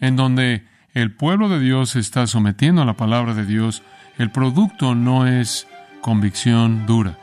en 0.00 0.16
donde 0.16 0.64
el 0.94 1.12
pueblo 1.12 1.48
de 1.48 1.60
Dios 1.60 1.94
está 1.96 2.26
sometiendo 2.26 2.82
a 2.82 2.84
la 2.84 2.96
palabra 2.96 3.34
de 3.34 3.44
Dios, 3.44 3.82
el 4.18 4.30
producto 4.30 4.94
no 4.94 5.26
es 5.26 5.66
convicción 6.00 6.86
dura, 6.86 7.18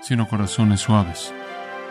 sino 0.00 0.28
corazones 0.28 0.80
suaves. 0.80 1.34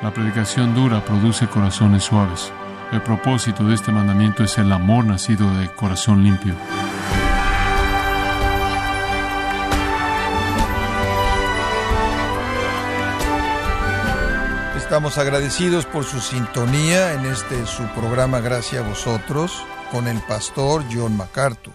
La 0.01 0.13
predicación 0.13 0.73
dura 0.73 1.03
produce 1.03 1.47
corazones 1.47 2.03
suaves. 2.03 2.51
El 2.91 3.01
propósito 3.01 3.63
de 3.65 3.75
este 3.75 3.91
mandamiento 3.91 4.43
es 4.43 4.57
el 4.57 4.71
amor 4.71 5.05
nacido 5.05 5.53
de 5.57 5.67
corazón 5.67 6.23
limpio. 6.23 6.55
Estamos 14.75 15.19
agradecidos 15.19 15.85
por 15.85 16.03
su 16.03 16.19
sintonía 16.19 17.13
en 17.13 17.27
este 17.27 17.67
su 17.67 17.83
programa 17.89 18.39
Gracias 18.39 18.83
a 18.83 18.87
vosotros 18.87 19.63
con 19.91 20.07
el 20.07 20.21
pastor 20.21 20.83
John 20.91 21.17
MacArthur. 21.17 21.73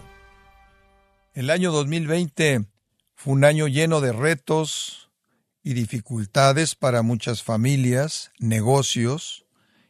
El 1.33 1.49
año 1.49 1.71
2020 1.71 2.65
fue 3.13 3.33
un 3.33 3.43
año 3.43 3.67
lleno 3.67 3.99
de 3.99 4.13
retos 4.13 5.09
y 5.63 5.73
dificultades 5.73 6.75
para 6.75 7.01
muchas 7.01 7.43
familias, 7.43 8.31
negocios 8.39 9.45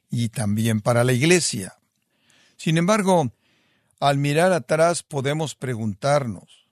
y 0.09 0.29
también 0.29 0.81
para 0.81 1.03
la 1.03 1.13
iglesia. 1.13 1.77
Sin 2.57 2.77
embargo, 2.77 3.31
al 3.99 4.17
mirar 4.17 4.53
atrás 4.53 5.03
podemos 5.03 5.53
preguntarnos, 5.53 6.67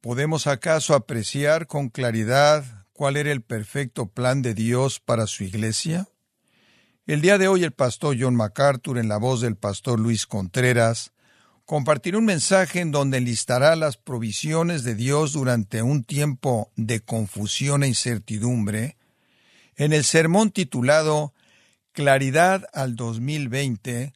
¿podemos 0.00 0.46
acaso 0.46 0.94
apreciar 0.94 1.66
con 1.66 1.90
claridad 1.90 2.86
cuál 2.94 3.16
era 3.16 3.32
el 3.32 3.42
perfecto 3.42 4.06
plan 4.06 4.40
de 4.40 4.54
Dios 4.54 4.98
para 4.98 5.26
su 5.26 5.44
iglesia? 5.44 6.08
El 7.08 7.22
día 7.22 7.38
de 7.38 7.48
hoy 7.48 7.64
el 7.64 7.72
pastor 7.72 8.18
John 8.20 8.36
MacArthur, 8.36 8.98
en 8.98 9.08
la 9.08 9.16
voz 9.16 9.40
del 9.40 9.56
pastor 9.56 9.98
Luis 9.98 10.26
Contreras, 10.26 11.14
compartirá 11.64 12.18
un 12.18 12.26
mensaje 12.26 12.80
en 12.80 12.90
donde 12.90 13.22
listará 13.22 13.76
las 13.76 13.96
provisiones 13.96 14.84
de 14.84 14.94
Dios 14.94 15.32
durante 15.32 15.80
un 15.80 16.04
tiempo 16.04 16.70
de 16.76 17.00
confusión 17.00 17.82
e 17.82 17.88
incertidumbre, 17.88 18.98
en 19.76 19.94
el 19.94 20.04
sermón 20.04 20.50
titulado 20.50 21.32
Claridad 21.92 22.66
al 22.74 22.94
2020, 22.94 24.12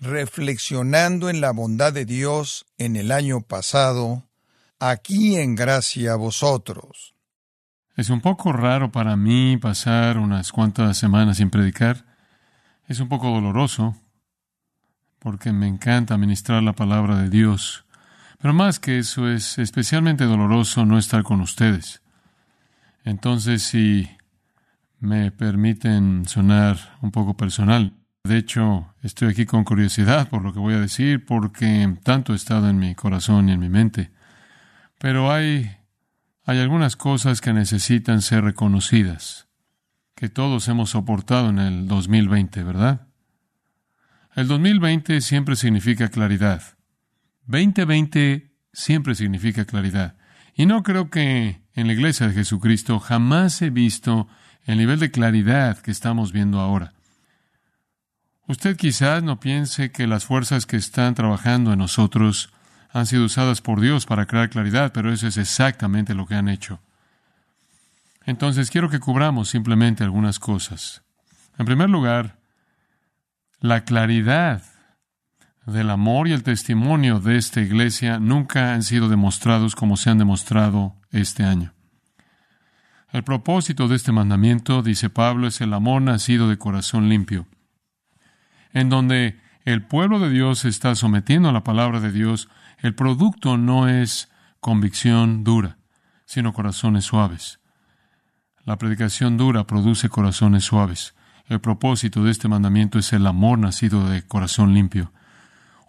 reflexionando 0.00 1.30
en 1.30 1.40
la 1.40 1.52
bondad 1.52 1.92
de 1.92 2.06
Dios 2.06 2.66
en 2.76 2.96
el 2.96 3.12
año 3.12 3.42
pasado, 3.42 4.24
aquí 4.80 5.36
en 5.36 5.54
gracia 5.54 6.14
a 6.14 6.16
vosotros. 6.16 7.14
Es 7.94 8.10
un 8.10 8.20
poco 8.20 8.52
raro 8.52 8.90
para 8.90 9.14
mí 9.14 9.58
pasar 9.58 10.18
unas 10.18 10.50
cuantas 10.50 10.98
semanas 10.98 11.36
sin 11.36 11.48
predicar, 11.48 12.10
es 12.88 13.00
un 13.00 13.08
poco 13.08 13.28
doloroso 13.30 13.96
porque 15.18 15.52
me 15.52 15.68
encanta 15.68 16.18
ministrar 16.18 16.62
la 16.62 16.72
palabra 16.72 17.16
de 17.18 17.30
Dios. 17.30 17.84
Pero 18.40 18.54
más 18.54 18.80
que 18.80 18.98
eso 18.98 19.28
es 19.28 19.58
especialmente 19.58 20.24
doloroso 20.24 20.84
no 20.84 20.98
estar 20.98 21.22
con 21.22 21.40
ustedes. 21.40 22.02
Entonces, 23.04 23.62
si 23.62 24.10
me 24.98 25.30
permiten 25.30 26.24
sonar 26.26 26.98
un 27.02 27.12
poco 27.12 27.36
personal, 27.36 27.92
de 28.24 28.36
hecho, 28.36 28.94
estoy 29.02 29.28
aquí 29.28 29.46
con 29.46 29.64
curiosidad 29.64 30.28
por 30.28 30.42
lo 30.42 30.52
que 30.52 30.58
voy 30.58 30.74
a 30.74 30.80
decir, 30.80 31.24
porque 31.24 31.96
tanto 32.02 32.32
ha 32.32 32.36
estado 32.36 32.68
en 32.68 32.78
mi 32.78 32.94
corazón 32.96 33.48
y 33.48 33.52
en 33.52 33.60
mi 33.60 33.68
mente. 33.68 34.10
Pero 34.98 35.32
hay, 35.32 35.70
hay 36.44 36.58
algunas 36.58 36.96
cosas 36.96 37.40
que 37.40 37.52
necesitan 37.52 38.22
ser 38.22 38.42
reconocidas 38.42 39.48
que 40.14 40.28
todos 40.28 40.68
hemos 40.68 40.90
soportado 40.90 41.50
en 41.50 41.58
el 41.58 41.88
2020, 41.88 42.62
¿verdad? 42.62 43.08
El 44.34 44.48
2020 44.48 45.20
siempre 45.20 45.56
significa 45.56 46.08
claridad. 46.08 46.62
2020 47.46 48.52
siempre 48.72 49.14
significa 49.14 49.64
claridad. 49.64 50.16
Y 50.54 50.66
no 50.66 50.82
creo 50.82 51.10
que 51.10 51.62
en 51.74 51.86
la 51.86 51.92
iglesia 51.92 52.28
de 52.28 52.34
Jesucristo 52.34 53.00
jamás 53.00 53.60
he 53.62 53.70
visto 53.70 54.28
el 54.64 54.78
nivel 54.78 55.00
de 55.00 55.10
claridad 55.10 55.78
que 55.78 55.90
estamos 55.90 56.32
viendo 56.32 56.60
ahora. 56.60 56.92
Usted 58.46 58.76
quizás 58.76 59.22
no 59.22 59.40
piense 59.40 59.92
que 59.92 60.06
las 60.06 60.24
fuerzas 60.24 60.66
que 60.66 60.76
están 60.76 61.14
trabajando 61.14 61.72
en 61.72 61.78
nosotros 61.78 62.52
han 62.90 63.06
sido 63.06 63.24
usadas 63.24 63.60
por 63.60 63.80
Dios 63.80 64.04
para 64.04 64.26
crear 64.26 64.50
claridad, 64.50 64.92
pero 64.92 65.12
eso 65.12 65.26
es 65.26 65.38
exactamente 65.38 66.14
lo 66.14 66.26
que 66.26 66.34
han 66.34 66.48
hecho. 66.48 66.80
Entonces 68.24 68.70
quiero 68.70 68.88
que 68.88 69.00
cubramos 69.00 69.48
simplemente 69.48 70.04
algunas 70.04 70.38
cosas. 70.38 71.02
En 71.58 71.66
primer 71.66 71.90
lugar, 71.90 72.38
la 73.60 73.84
claridad 73.84 74.62
del 75.66 75.90
amor 75.90 76.28
y 76.28 76.32
el 76.32 76.42
testimonio 76.42 77.20
de 77.20 77.36
esta 77.36 77.60
iglesia 77.60 78.18
nunca 78.18 78.74
han 78.74 78.82
sido 78.82 79.08
demostrados 79.08 79.76
como 79.76 79.96
se 79.96 80.10
han 80.10 80.18
demostrado 80.18 80.96
este 81.10 81.44
año. 81.44 81.72
El 83.12 83.24
propósito 83.24 83.88
de 83.88 83.96
este 83.96 84.10
mandamiento, 84.10 84.82
dice 84.82 85.10
Pablo, 85.10 85.46
es 85.46 85.60
el 85.60 85.74
amor 85.74 86.02
nacido 86.02 86.48
de 86.48 86.58
corazón 86.58 87.08
limpio, 87.08 87.46
en 88.72 88.88
donde 88.88 89.38
el 89.64 89.82
pueblo 89.82 90.18
de 90.18 90.30
Dios 90.30 90.64
está 90.64 90.94
sometiendo 90.94 91.48
a 91.48 91.52
la 91.52 91.62
palabra 91.62 92.00
de 92.00 92.10
Dios, 92.10 92.48
el 92.78 92.94
producto 92.94 93.58
no 93.58 93.86
es 93.86 94.30
convicción 94.60 95.44
dura, 95.44 95.76
sino 96.24 96.52
corazones 96.52 97.04
suaves. 97.04 97.61
La 98.64 98.78
predicación 98.78 99.36
dura 99.36 99.66
produce 99.66 100.08
corazones 100.08 100.64
suaves. 100.64 101.14
El 101.46 101.60
propósito 101.60 102.22
de 102.22 102.30
este 102.30 102.48
mandamiento 102.48 102.98
es 102.98 103.12
el 103.12 103.26
amor 103.26 103.58
nacido 103.58 104.08
de 104.08 104.22
corazón 104.22 104.72
limpio. 104.72 105.12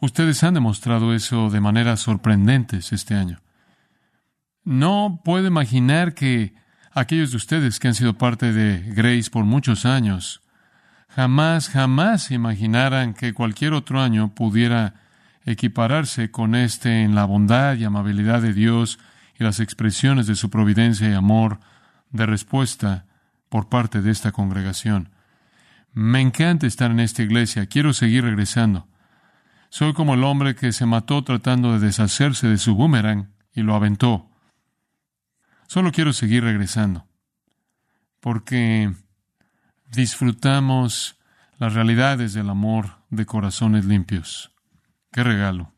Ustedes 0.02 0.44
han 0.44 0.56
demostrado 0.56 1.14
eso 1.14 1.50
de 1.50 1.62
maneras 1.62 2.02
sorprendentes 2.02 2.92
este 2.92 3.16
año. 3.16 3.42
No 4.64 5.22
puedo 5.24 5.48
imaginar 5.48 6.16
que 6.16 6.56
aquellos 6.92 7.32
de 7.32 7.38
ustedes 7.38 7.80
que 7.80 7.90
han 7.90 7.96
sido 7.96 8.18
parte 8.18 8.52
de 8.52 8.80
Grace 8.94 9.30
por 9.30 9.46
muchos 9.46 9.86
años 9.86 10.42
jamás, 11.10 11.70
jamás 11.70 12.32
imaginaran 12.32 13.14
que 13.14 13.34
cualquier 13.34 13.74
otro 13.74 14.02
año 14.02 14.34
pudiera 14.34 14.96
equipararse 15.46 16.32
con 16.32 16.56
este 16.56 17.04
en 17.04 17.14
la 17.14 17.26
bondad 17.26 17.76
y 17.76 17.84
amabilidad 17.84 18.42
de 18.42 18.54
Dios 18.54 19.00
y 19.38 19.44
las 19.44 19.60
expresiones 19.60 20.26
de 20.26 20.36
su 20.36 20.50
providencia 20.50 21.10
y 21.10 21.14
amor 21.14 21.60
de 22.14 22.26
respuesta 22.26 23.06
por 23.50 23.68
parte 23.68 24.02
de 24.02 24.12
esta 24.12 24.32
congregación. 24.32 25.10
Me 25.92 26.22
encanta 26.22 26.66
estar 26.66 26.90
en 26.90 27.02
esta 27.02 27.22
iglesia, 27.22 27.66
quiero 27.66 27.92
seguir 27.92 28.24
regresando. 28.24 28.88
Soy 29.70 29.94
como 29.94 30.14
el 30.14 30.24
hombre 30.24 30.56
que 30.56 30.72
se 30.72 30.86
mató 30.86 31.24
tratando 31.24 31.74
de 31.74 31.86
deshacerse 31.86 32.48
de 32.48 32.58
su 32.58 32.76
boomerang 32.76 33.34
y 33.54 33.62
lo 33.62 33.76
aventó. 33.76 34.30
Solo 35.68 35.92
quiero 35.92 36.14
seguir 36.14 36.44
regresando, 36.44 37.08
porque 38.20 38.94
disfrutamos 39.92 41.20
las 41.58 41.74
realidades 41.74 42.34
del 42.34 42.50
amor 42.50 42.98
de 43.10 43.26
corazones 43.26 43.86
limpios. 43.86 44.52
¡Qué 45.12 45.24
regalo! 45.24 45.74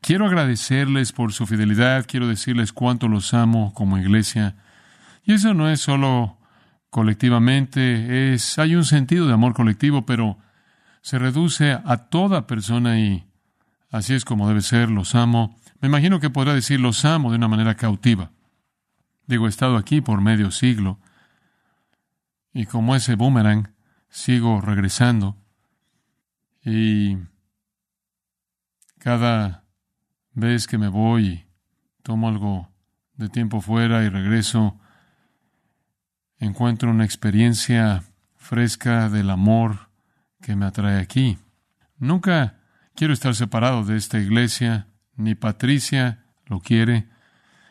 Quiero 0.00 0.26
agradecerles 0.26 1.12
por 1.12 1.32
su 1.32 1.46
fidelidad, 1.46 2.06
quiero 2.08 2.26
decirles 2.26 2.72
cuánto 2.72 3.08
los 3.08 3.34
amo 3.34 3.72
como 3.72 3.98
iglesia. 3.98 4.56
Y 5.24 5.34
eso 5.34 5.54
no 5.54 5.68
es 5.68 5.80
solo 5.80 6.38
colectivamente, 6.90 8.34
es 8.34 8.58
hay 8.58 8.74
un 8.74 8.84
sentido 8.84 9.26
de 9.26 9.32
amor 9.32 9.54
colectivo, 9.54 10.04
pero 10.04 10.38
se 11.00 11.18
reduce 11.18 11.72
a 11.72 12.08
toda 12.08 12.46
persona 12.46 12.98
y 12.98 13.26
así 13.90 14.14
es 14.14 14.24
como 14.24 14.48
debe 14.48 14.60
ser, 14.60 14.90
los 14.90 15.14
amo. 15.14 15.56
Me 15.80 15.88
imagino 15.88 16.20
que 16.20 16.30
podrá 16.30 16.54
decir 16.54 16.80
los 16.80 17.04
amo 17.04 17.30
de 17.30 17.36
una 17.36 17.48
manera 17.48 17.76
cautiva. 17.76 18.30
Digo, 19.26 19.46
he 19.46 19.48
estado 19.48 19.76
aquí 19.76 20.00
por 20.00 20.20
medio 20.20 20.50
siglo 20.50 20.98
y 22.52 22.66
como 22.66 22.94
ese 22.94 23.14
boomerang 23.14 23.72
sigo 24.10 24.60
regresando 24.60 25.36
y 26.64 27.16
cada 28.98 29.64
vez 30.34 30.66
que 30.66 30.78
me 30.78 30.88
voy 30.88 31.26
y 31.26 31.46
tomo 32.02 32.28
algo 32.28 32.68
de 33.14 33.28
tiempo 33.28 33.60
fuera 33.60 34.04
y 34.04 34.08
regreso, 34.08 34.78
encuentro 36.42 36.90
una 36.90 37.04
experiencia 37.04 38.02
fresca 38.36 39.08
del 39.08 39.30
amor 39.30 39.88
que 40.40 40.56
me 40.56 40.66
atrae 40.66 41.00
aquí. 41.00 41.38
Nunca 41.98 42.58
quiero 42.96 43.14
estar 43.14 43.36
separado 43.36 43.84
de 43.84 43.96
esta 43.96 44.18
iglesia, 44.18 44.88
ni 45.14 45.36
Patricia 45.36 46.24
lo 46.46 46.58
quiere. 46.58 47.08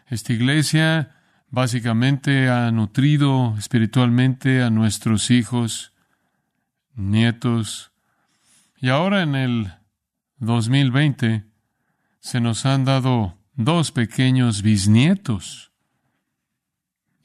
Esta 0.08 0.32
iglesia 0.32 1.18
básicamente 1.50 2.50
ha 2.50 2.72
nutrido 2.72 3.56
espiritualmente 3.58 4.64
a 4.64 4.70
nuestros 4.70 5.32
hijos, 5.32 5.94
nietos, 6.96 7.92
y 8.78 8.88
ahora 8.88 9.22
en 9.22 9.36
el 9.36 9.74
2020 10.38 11.44
se 12.22 12.40
nos 12.40 12.66
han 12.66 12.86
dado 12.86 13.38
dos 13.54 13.92
pequeños 13.92 14.62
bisnietos 14.62 15.71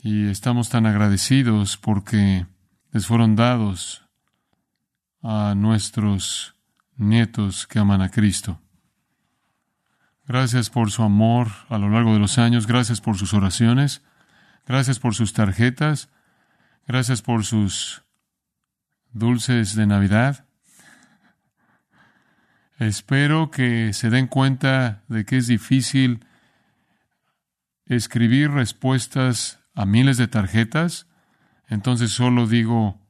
y 0.07 0.29
estamos 0.29 0.69
tan 0.69 0.87
agradecidos 0.87 1.77
porque 1.77 2.47
les 2.93 3.09
fueron 3.09 3.35
dados 3.35 4.05
a 5.21 5.55
nuestros 5.57 6.55
nietos 6.97 7.67
que 7.67 7.81
aman 7.81 8.01
a 8.01 8.09
Cristo. 8.13 8.61
Gracias 10.25 10.71
por 10.71 10.93
su 10.93 11.03
amor 11.03 11.49
a 11.69 11.79
lo 11.79 11.91
largo 11.91 12.13
de 12.13 12.21
los 12.21 12.39
años, 12.39 12.69
gracias 12.69 13.01
por 13.01 13.19
sus 13.19 13.35
oraciones, 13.35 14.05
gracias 14.65 15.01
por 15.01 15.17
sus 15.17 15.33
tarjetas, 15.33 16.09
gracias 16.87 17.21
por 17.21 17.45
sus 17.45 18.05
dulces 19.11 19.75
de 19.75 19.89
Navidad. 19.89 20.47
Espero 22.79 23.51
que 23.51 23.93
se 23.93 24.09
den 24.09 24.29
cuenta 24.29 25.03
de 25.09 25.25
que 25.25 25.39
es 25.39 25.49
difícil 25.49 26.25
escribir 27.87 28.53
respuestas 28.53 29.66
a 29.77 29.87
miles 29.87 30.17
de 30.17 30.27
tarjetas. 30.27 31.07
Entonces 31.69 32.11
solo 32.11 32.49
digo, 32.49 33.01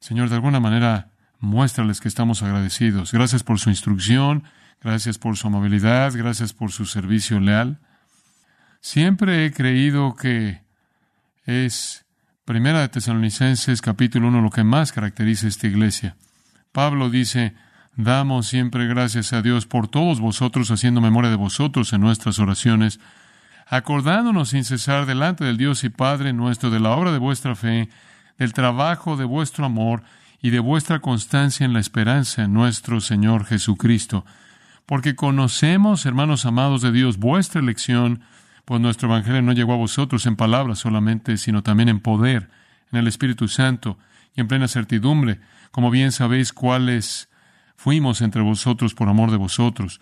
Señor, 0.00 0.30
de 0.30 0.34
alguna 0.34 0.58
manera 0.58 1.12
muéstrales 1.38 2.00
que 2.00 2.08
estamos 2.08 2.42
agradecidos. 2.42 3.12
Gracias 3.12 3.44
por 3.44 3.60
su 3.60 3.70
instrucción, 3.70 4.42
gracias 4.80 5.18
por 5.18 5.36
su 5.36 5.46
amabilidad, 5.46 6.12
gracias 6.14 6.52
por 6.52 6.72
su 6.72 6.86
servicio 6.86 7.38
leal. 7.38 7.78
Siempre 8.80 9.44
he 9.44 9.52
creído 9.52 10.16
que 10.16 10.62
es 11.44 12.04
Primera 12.44 12.80
de 12.80 12.88
Tesalonicenses 12.88 13.82
capítulo 13.82 14.28
1 14.28 14.40
lo 14.40 14.50
que 14.50 14.64
más 14.64 14.92
caracteriza 14.92 15.46
esta 15.46 15.66
iglesia. 15.66 16.16
Pablo 16.72 17.10
dice, 17.10 17.54
damos 17.96 18.46
siempre 18.46 18.86
gracias 18.86 19.34
a 19.34 19.42
Dios 19.42 19.66
por 19.66 19.88
todos 19.88 20.20
vosotros, 20.20 20.70
haciendo 20.70 21.02
memoria 21.02 21.30
de 21.30 21.36
vosotros 21.36 21.92
en 21.92 22.00
nuestras 22.00 22.38
oraciones, 22.38 23.00
acordándonos 23.68 24.50
sin 24.50 24.64
cesar 24.64 25.06
delante 25.06 25.44
del 25.44 25.58
Dios 25.58 25.84
y 25.84 25.90
Padre 25.90 26.32
nuestro 26.32 26.70
de 26.70 26.80
la 26.80 26.90
obra 26.92 27.12
de 27.12 27.18
vuestra 27.18 27.54
fe, 27.54 27.88
del 28.38 28.52
trabajo 28.52 29.16
de 29.16 29.24
vuestro 29.24 29.66
amor 29.66 30.02
y 30.40 30.50
de 30.50 30.60
vuestra 30.60 31.00
constancia 31.00 31.66
en 31.66 31.72
la 31.72 31.80
esperanza 31.80 32.44
en 32.44 32.52
nuestro 32.52 33.00
Señor 33.00 33.44
Jesucristo. 33.44 34.24
Porque 34.86 35.16
conocemos, 35.16 36.06
hermanos 36.06 36.46
amados 36.46 36.80
de 36.80 36.92
Dios, 36.92 37.18
vuestra 37.18 37.60
elección, 37.60 38.22
pues 38.64 38.80
nuestro 38.80 39.08
Evangelio 39.08 39.42
no 39.42 39.52
llegó 39.52 39.74
a 39.74 39.76
vosotros 39.76 40.24
en 40.26 40.36
palabras 40.36 40.78
solamente, 40.78 41.36
sino 41.36 41.62
también 41.62 41.88
en 41.88 42.00
poder, 42.00 42.48
en 42.90 42.98
el 42.98 43.06
Espíritu 43.06 43.48
Santo 43.48 43.98
y 44.34 44.40
en 44.40 44.48
plena 44.48 44.68
certidumbre, 44.68 45.40
como 45.72 45.90
bien 45.90 46.12
sabéis 46.12 46.52
cuáles 46.52 47.28
fuimos 47.76 48.22
entre 48.22 48.40
vosotros 48.40 48.94
por 48.94 49.08
amor 49.08 49.30
de 49.30 49.36
vosotros. 49.36 50.00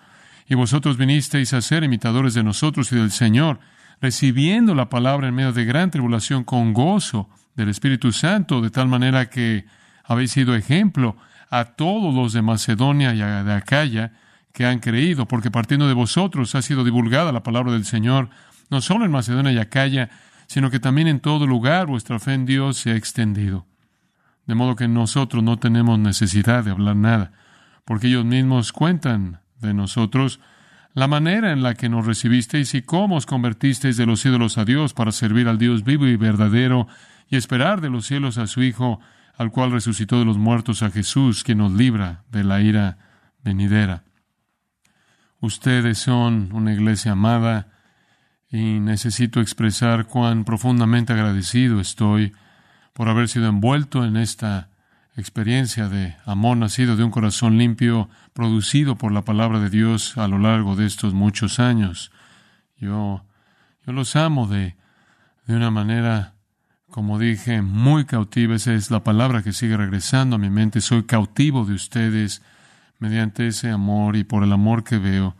Y 0.48 0.54
vosotros 0.54 0.96
vinisteis 0.96 1.52
a 1.52 1.60
ser 1.60 1.84
imitadores 1.84 2.34
de 2.34 2.44
nosotros 2.44 2.92
y 2.92 2.96
del 2.96 3.10
Señor, 3.10 3.58
recibiendo 4.00 4.74
la 4.74 4.88
palabra 4.88 5.28
en 5.28 5.34
medio 5.34 5.52
de 5.52 5.64
gran 5.64 5.90
tribulación 5.90 6.44
con 6.44 6.72
gozo 6.72 7.28
del 7.54 7.68
Espíritu 7.68 8.12
Santo, 8.12 8.60
de 8.60 8.70
tal 8.70 8.88
manera 8.88 9.28
que 9.30 9.64
habéis 10.04 10.32
sido 10.32 10.54
ejemplo 10.54 11.16
a 11.50 11.64
todos 11.64 12.14
los 12.14 12.32
de 12.32 12.42
Macedonia 12.42 13.14
y 13.14 13.18
de 13.18 13.52
Acaya 13.52 14.12
que 14.52 14.66
han 14.66 14.78
creído, 14.78 15.26
porque 15.26 15.50
partiendo 15.50 15.88
de 15.88 15.94
vosotros 15.94 16.54
ha 16.54 16.62
sido 16.62 16.84
divulgada 16.84 17.32
la 17.32 17.42
palabra 17.42 17.72
del 17.72 17.84
Señor 17.84 18.30
no 18.70 18.80
solo 18.80 19.04
en 19.04 19.10
Macedonia 19.10 19.52
y 19.52 19.58
Acaya, 19.58 20.10
sino 20.46 20.70
que 20.70 20.80
también 20.80 21.08
en 21.08 21.20
todo 21.20 21.46
lugar 21.46 21.86
vuestra 21.86 22.18
fe 22.18 22.34
en 22.34 22.46
Dios 22.46 22.78
se 22.78 22.90
ha 22.90 22.96
extendido. 22.96 23.66
De 24.46 24.54
modo 24.54 24.76
que 24.76 24.88
nosotros 24.88 25.42
no 25.42 25.58
tenemos 25.58 25.98
necesidad 25.98 26.64
de 26.64 26.70
hablar 26.70 26.96
nada, 26.96 27.32
porque 27.84 28.06
ellos 28.06 28.24
mismos 28.24 28.72
cuentan 28.72 29.40
de 29.60 29.74
nosotros 29.74 30.40
la 30.96 31.08
manera 31.08 31.52
en 31.52 31.62
la 31.62 31.74
que 31.74 31.90
nos 31.90 32.06
recibisteis 32.06 32.74
y 32.74 32.80
cómo 32.80 33.16
os 33.16 33.26
convertisteis 33.26 33.98
de 33.98 34.06
los 34.06 34.24
ídolos 34.24 34.56
a 34.56 34.64
Dios 34.64 34.94
para 34.94 35.12
servir 35.12 35.46
al 35.46 35.58
Dios 35.58 35.84
vivo 35.84 36.06
y 36.06 36.16
verdadero 36.16 36.88
y 37.28 37.36
esperar 37.36 37.82
de 37.82 37.90
los 37.90 38.06
cielos 38.06 38.38
a 38.38 38.46
su 38.46 38.62
Hijo, 38.62 38.98
al 39.36 39.50
cual 39.50 39.72
resucitó 39.72 40.18
de 40.18 40.24
los 40.24 40.38
muertos 40.38 40.82
a 40.82 40.90
Jesús, 40.90 41.44
que 41.44 41.54
nos 41.54 41.72
libra 41.72 42.24
de 42.30 42.44
la 42.44 42.62
ira 42.62 42.96
venidera. 43.44 44.04
Ustedes 45.38 45.98
son 45.98 46.48
una 46.54 46.72
iglesia 46.72 47.12
amada, 47.12 47.68
y 48.48 48.80
necesito 48.80 49.42
expresar 49.42 50.06
cuán 50.06 50.44
profundamente 50.44 51.12
agradecido 51.12 51.78
estoy 51.78 52.32
por 52.94 53.10
haber 53.10 53.28
sido 53.28 53.48
envuelto 53.48 54.04
en 54.04 54.16
esta 54.16 54.70
experiencia 55.16 55.88
de 55.88 56.16
amor 56.26 56.56
nacido 56.56 56.96
de 56.96 57.04
un 57.04 57.10
corazón 57.10 57.56
limpio, 57.58 58.08
producido 58.32 58.96
por 58.96 59.12
la 59.12 59.22
palabra 59.22 59.60
de 59.60 59.70
Dios 59.70 60.16
a 60.18 60.28
lo 60.28 60.38
largo 60.38 60.76
de 60.76 60.86
estos 60.86 61.14
muchos 61.14 61.58
años. 61.58 62.12
Yo, 62.76 63.24
yo 63.86 63.92
los 63.92 64.14
amo 64.14 64.46
de, 64.46 64.76
de 65.46 65.56
una 65.56 65.70
manera, 65.70 66.34
como 66.90 67.18
dije, 67.18 67.62
muy 67.62 68.04
cautiva. 68.04 68.54
Esa 68.54 68.74
es 68.74 68.90
la 68.90 69.02
palabra 69.02 69.42
que 69.42 69.52
sigue 69.52 69.76
regresando 69.76 70.36
a 70.36 70.38
mi 70.38 70.50
mente. 70.50 70.82
Soy 70.82 71.04
cautivo 71.04 71.64
de 71.64 71.74
ustedes 71.74 72.42
mediante 72.98 73.46
ese 73.46 73.70
amor 73.70 74.16
y 74.16 74.24
por 74.24 74.44
el 74.44 74.52
amor 74.52 74.84
que 74.84 74.98
veo 74.98 75.34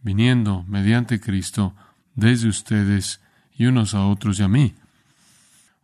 viniendo 0.00 0.64
mediante 0.68 1.20
Cristo 1.20 1.74
desde 2.14 2.48
ustedes 2.48 3.20
y 3.52 3.66
unos 3.66 3.94
a 3.94 4.06
otros 4.06 4.38
y 4.38 4.44
a 4.44 4.48
mí. 4.48 4.74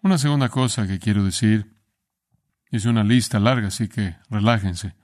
Una 0.02 0.18
segunda 0.18 0.48
cosa 0.48 0.86
que 0.86 0.98
quiero 0.98 1.24
decir, 1.24 1.73
es 2.76 2.84
una 2.86 3.04
lista 3.04 3.38
larga, 3.38 3.68
así 3.68 3.88
que 3.88 4.16
relájense. 4.30 4.94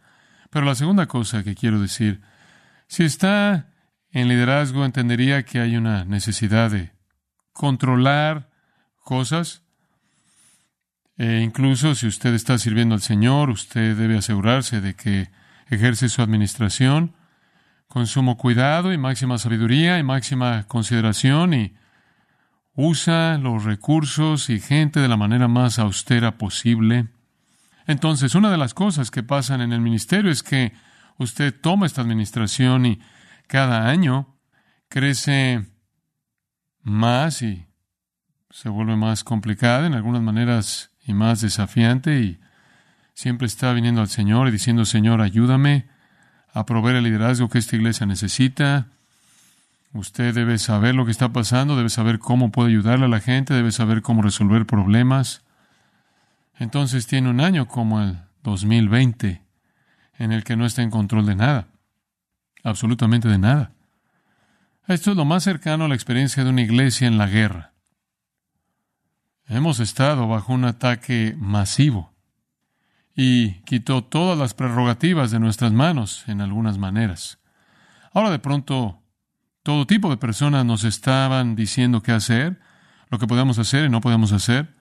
Pero 0.50 0.66
la 0.66 0.74
segunda 0.74 1.06
cosa 1.06 1.44
que 1.44 1.54
quiero 1.54 1.80
decir, 1.80 2.20
si 2.88 3.04
está 3.04 3.70
en 4.10 4.28
liderazgo, 4.28 4.84
entendería 4.84 5.44
que 5.44 5.60
hay 5.60 5.76
una 5.76 6.04
necesidad 6.04 6.70
de 6.70 6.92
controlar 7.52 8.50
cosas. 9.04 9.62
E 11.16 11.40
incluso 11.40 11.94
si 11.94 12.06
usted 12.06 12.34
está 12.34 12.58
sirviendo 12.58 12.94
al 12.94 13.02
Señor, 13.02 13.50
usted 13.50 13.96
debe 13.96 14.16
asegurarse 14.18 14.80
de 14.80 14.94
que 14.94 15.30
ejerce 15.68 16.08
su 16.08 16.22
administración 16.22 17.14
con 17.86 18.06
sumo 18.06 18.36
cuidado 18.36 18.92
y 18.92 18.98
máxima 18.98 19.38
sabiduría 19.38 19.98
y 19.98 20.02
máxima 20.02 20.64
consideración 20.68 21.54
y 21.54 21.74
usa 22.74 23.36
los 23.38 23.64
recursos 23.64 24.48
y 24.48 24.60
gente 24.60 25.00
de 25.00 25.08
la 25.08 25.16
manera 25.16 25.48
más 25.48 25.78
austera 25.78 26.38
posible. 26.38 27.08
Entonces, 27.90 28.36
una 28.36 28.52
de 28.52 28.56
las 28.56 28.72
cosas 28.72 29.10
que 29.10 29.24
pasan 29.24 29.60
en 29.60 29.72
el 29.72 29.80
ministerio 29.80 30.30
es 30.30 30.44
que 30.44 30.72
usted 31.18 31.52
toma 31.52 31.86
esta 31.86 32.00
administración 32.00 32.86
y 32.86 33.00
cada 33.48 33.88
año 33.88 34.38
crece 34.88 35.66
más 36.82 37.42
y 37.42 37.66
se 38.50 38.68
vuelve 38.68 38.94
más 38.94 39.24
complicada 39.24 39.88
en 39.88 39.94
algunas 39.94 40.22
maneras 40.22 40.92
y 41.04 41.14
más 41.14 41.40
desafiante 41.40 42.20
y 42.20 42.38
siempre 43.12 43.48
está 43.48 43.72
viniendo 43.72 44.02
al 44.02 44.08
Señor 44.08 44.46
y 44.46 44.52
diciendo, 44.52 44.84
Señor, 44.84 45.20
ayúdame 45.20 45.88
a 46.54 46.66
proveer 46.66 46.94
el 46.94 47.04
liderazgo 47.04 47.48
que 47.48 47.58
esta 47.58 47.74
iglesia 47.74 48.06
necesita. 48.06 48.86
Usted 49.94 50.32
debe 50.32 50.58
saber 50.58 50.94
lo 50.94 51.06
que 51.06 51.10
está 51.10 51.32
pasando, 51.32 51.76
debe 51.76 51.90
saber 51.90 52.20
cómo 52.20 52.52
puede 52.52 52.68
ayudarle 52.68 53.06
a 53.06 53.08
la 53.08 53.18
gente, 53.18 53.52
debe 53.52 53.72
saber 53.72 54.00
cómo 54.00 54.22
resolver 54.22 54.64
problemas. 54.64 55.42
Entonces 56.60 57.06
tiene 57.06 57.30
un 57.30 57.40
año 57.40 57.66
como 57.66 58.02
el 58.02 58.18
2020 58.42 59.42
en 60.18 60.30
el 60.30 60.44
que 60.44 60.56
no 60.56 60.66
está 60.66 60.82
en 60.82 60.90
control 60.90 61.24
de 61.24 61.34
nada, 61.34 61.68
absolutamente 62.62 63.28
de 63.28 63.38
nada. 63.38 63.72
Esto 64.86 65.12
es 65.12 65.16
lo 65.16 65.24
más 65.24 65.42
cercano 65.42 65.86
a 65.86 65.88
la 65.88 65.94
experiencia 65.94 66.44
de 66.44 66.50
una 66.50 66.60
iglesia 66.60 67.08
en 67.08 67.16
la 67.16 67.28
guerra. 67.28 67.72
Hemos 69.46 69.80
estado 69.80 70.28
bajo 70.28 70.52
un 70.52 70.66
ataque 70.66 71.34
masivo 71.38 72.12
y 73.16 73.62
quitó 73.62 74.04
todas 74.04 74.38
las 74.38 74.52
prerrogativas 74.52 75.30
de 75.30 75.40
nuestras 75.40 75.72
manos 75.72 76.24
en 76.26 76.42
algunas 76.42 76.76
maneras. 76.76 77.38
Ahora 78.12 78.28
de 78.28 78.38
pronto 78.38 79.02
todo 79.62 79.86
tipo 79.86 80.10
de 80.10 80.18
personas 80.18 80.66
nos 80.66 80.84
estaban 80.84 81.56
diciendo 81.56 82.02
qué 82.02 82.12
hacer, 82.12 82.60
lo 83.08 83.18
que 83.18 83.26
podemos 83.26 83.58
hacer 83.58 83.86
y 83.86 83.88
no 83.88 84.02
podemos 84.02 84.32
hacer. 84.32 84.79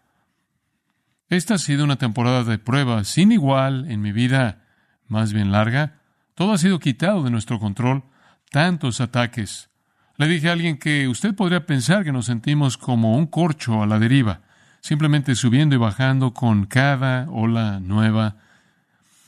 Esta 1.29 1.55
ha 1.55 1.57
sido 1.57 1.83
una 1.83 1.97
temporada 1.97 2.43
de 2.43 2.57
pruebas 2.57 3.07
sin 3.07 3.31
igual 3.31 3.89
en 3.89 4.01
mi 4.01 4.11
vida, 4.11 4.65
más 5.07 5.31
bien 5.31 5.51
larga. 5.51 6.01
Todo 6.35 6.53
ha 6.53 6.57
sido 6.57 6.79
quitado 6.79 7.23
de 7.23 7.31
nuestro 7.31 7.59
control, 7.59 8.03
tantos 8.51 8.99
ataques. 9.01 9.69
Le 10.17 10.27
dije 10.27 10.49
a 10.49 10.53
alguien 10.53 10.77
que 10.77 11.07
usted 11.07 11.35
podría 11.35 11.65
pensar 11.65 12.03
que 12.03 12.11
nos 12.11 12.25
sentimos 12.25 12.77
como 12.77 13.15
un 13.15 13.27
corcho 13.27 13.81
a 13.81 13.87
la 13.87 13.99
deriva 13.99 14.41
simplemente 14.81 15.35
subiendo 15.35 15.75
y 15.75 15.77
bajando 15.77 16.33
con 16.33 16.65
cada 16.65 17.29
ola 17.29 17.79
nueva, 17.79 18.37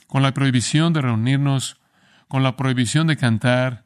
con 0.06 0.22
la 0.22 0.32
prohibición 0.34 0.92
de 0.92 1.02
reunirnos, 1.02 1.78
con 2.28 2.42
la 2.42 2.56
prohibición 2.56 3.06
de 3.06 3.16
cantar, 3.16 3.84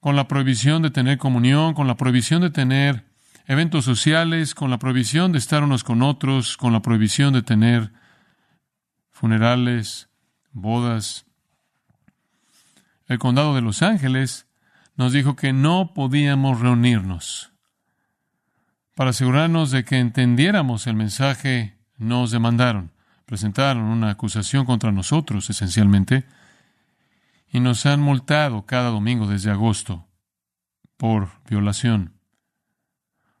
con 0.00 0.16
la 0.16 0.28
prohibición 0.28 0.82
de 0.82 0.90
tener 0.90 1.18
comunión, 1.18 1.74
con 1.74 1.86
la 1.86 1.96
prohibición 1.96 2.42
de 2.42 2.50
tener 2.50 3.04
eventos 3.46 3.84
sociales, 3.84 4.54
con 4.54 4.70
la 4.70 4.78
prohibición 4.78 5.32
de 5.32 5.38
estar 5.38 5.62
unos 5.62 5.84
con 5.84 6.02
otros, 6.02 6.56
con 6.56 6.72
la 6.72 6.80
prohibición 6.80 7.32
de 7.34 7.42
tener 7.42 7.92
funerales, 9.10 10.08
bodas. 10.52 11.26
El 13.06 13.18
condado 13.18 13.54
de 13.54 13.60
Los 13.60 13.82
Ángeles 13.82 14.46
nos 14.96 15.12
dijo 15.12 15.36
que 15.36 15.52
no 15.52 15.92
podíamos 15.94 16.60
reunirnos. 16.60 17.52
Para 18.94 19.10
asegurarnos 19.10 19.70
de 19.70 19.84
que 19.84 19.98
entendiéramos 19.98 20.86
el 20.86 20.94
mensaje, 20.94 21.76
nos 21.98 22.30
demandaron, 22.30 22.92
presentaron 23.26 23.84
una 23.84 24.10
acusación 24.10 24.64
contra 24.64 24.92
nosotros, 24.92 25.50
esencialmente, 25.50 26.26
y 27.48 27.60
nos 27.60 27.86
han 27.86 28.00
multado 28.00 28.66
cada 28.66 28.90
domingo 28.90 29.26
desde 29.26 29.50
agosto 29.50 30.08
por 30.96 31.28
violación. 31.48 32.13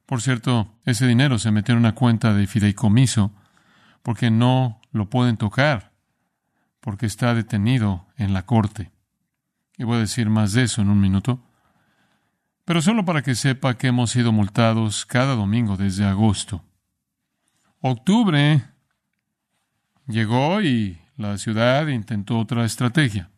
Por 0.06 0.20
cierto, 0.20 0.74
ese 0.84 1.06
dinero 1.06 1.38
se 1.38 1.50
metió 1.50 1.72
en 1.72 1.78
una 1.78 1.94
cuenta 1.94 2.34
de 2.34 2.46
fideicomiso 2.46 3.32
porque 4.02 4.30
no 4.30 4.80
lo 4.92 5.08
pueden 5.08 5.36
tocar, 5.36 5.92
porque 6.80 7.06
está 7.06 7.34
detenido 7.34 8.06
en 8.16 8.34
la 8.34 8.44
corte. 8.44 8.92
Y 9.78 9.84
voy 9.84 9.96
a 9.96 10.00
decir 10.00 10.28
más 10.28 10.52
de 10.52 10.64
eso 10.64 10.82
en 10.82 10.90
un 10.90 11.00
minuto. 11.00 11.42
Pero 12.64 12.82
solo 12.82 13.04
para 13.04 13.22
que 13.22 13.34
sepa 13.34 13.76
que 13.76 13.88
hemos 13.88 14.10
sido 14.10 14.32
multados 14.32 15.06
cada 15.06 15.34
domingo 15.34 15.76
desde 15.76 16.04
agosto. 16.04 16.62
Octubre 17.80 18.64
llegó 20.06 20.62
y 20.62 20.98
la 21.16 21.38
ciudad 21.38 21.86
intentó 21.88 22.38
otra 22.38 22.64
estrategia. 22.64 23.30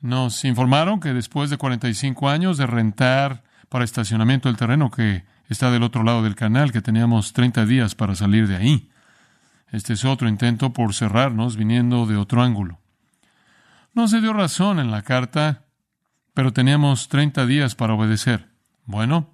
Nos 0.00 0.44
informaron 0.44 1.00
que 1.00 1.12
después 1.12 1.50
de 1.50 1.56
45 1.56 2.28
años 2.28 2.58
de 2.58 2.66
rentar 2.66 3.44
para 3.68 3.84
estacionamiento 3.84 4.48
el 4.48 4.56
terreno 4.56 4.90
que 4.90 5.24
está 5.52 5.70
del 5.70 5.82
otro 5.82 6.02
lado 6.02 6.22
del 6.22 6.34
canal, 6.34 6.72
que 6.72 6.82
teníamos 6.82 7.32
30 7.32 7.64
días 7.66 7.94
para 7.94 8.14
salir 8.14 8.48
de 8.48 8.56
ahí. 8.56 8.90
Este 9.70 9.92
es 9.92 10.04
otro 10.04 10.28
intento 10.28 10.72
por 10.72 10.94
cerrarnos 10.94 11.56
viniendo 11.56 12.06
de 12.06 12.16
otro 12.16 12.42
ángulo. 12.42 12.80
No 13.94 14.08
se 14.08 14.20
dio 14.20 14.32
razón 14.32 14.78
en 14.78 14.90
la 14.90 15.02
carta, 15.02 15.66
pero 16.34 16.52
teníamos 16.52 17.08
30 17.08 17.46
días 17.46 17.74
para 17.74 17.94
obedecer. 17.94 18.50
Bueno, 18.84 19.30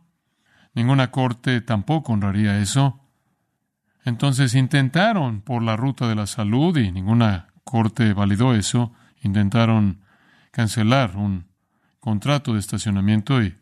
ninguna 0.75 1.11
corte 1.11 1.61
tampoco 1.61 2.13
honraría 2.13 2.59
eso. 2.59 3.01
Entonces 4.05 4.55
intentaron 4.55 5.41
por 5.43 5.63
la 5.63 5.77
ruta 5.77 6.09
de 6.09 6.15
la 6.15 6.27
salud 6.27 6.77
y 6.77 6.93
ninguna 6.93 7.49
corte 7.65 8.13
validó 8.13 8.55
eso. 8.55 8.93
Intentaron 9.23 10.03
cancelar 10.51 11.17
un 11.17 11.47
contrato 12.01 12.55
de 12.55 12.61
estacionamiento 12.61 13.43
y 13.43 13.57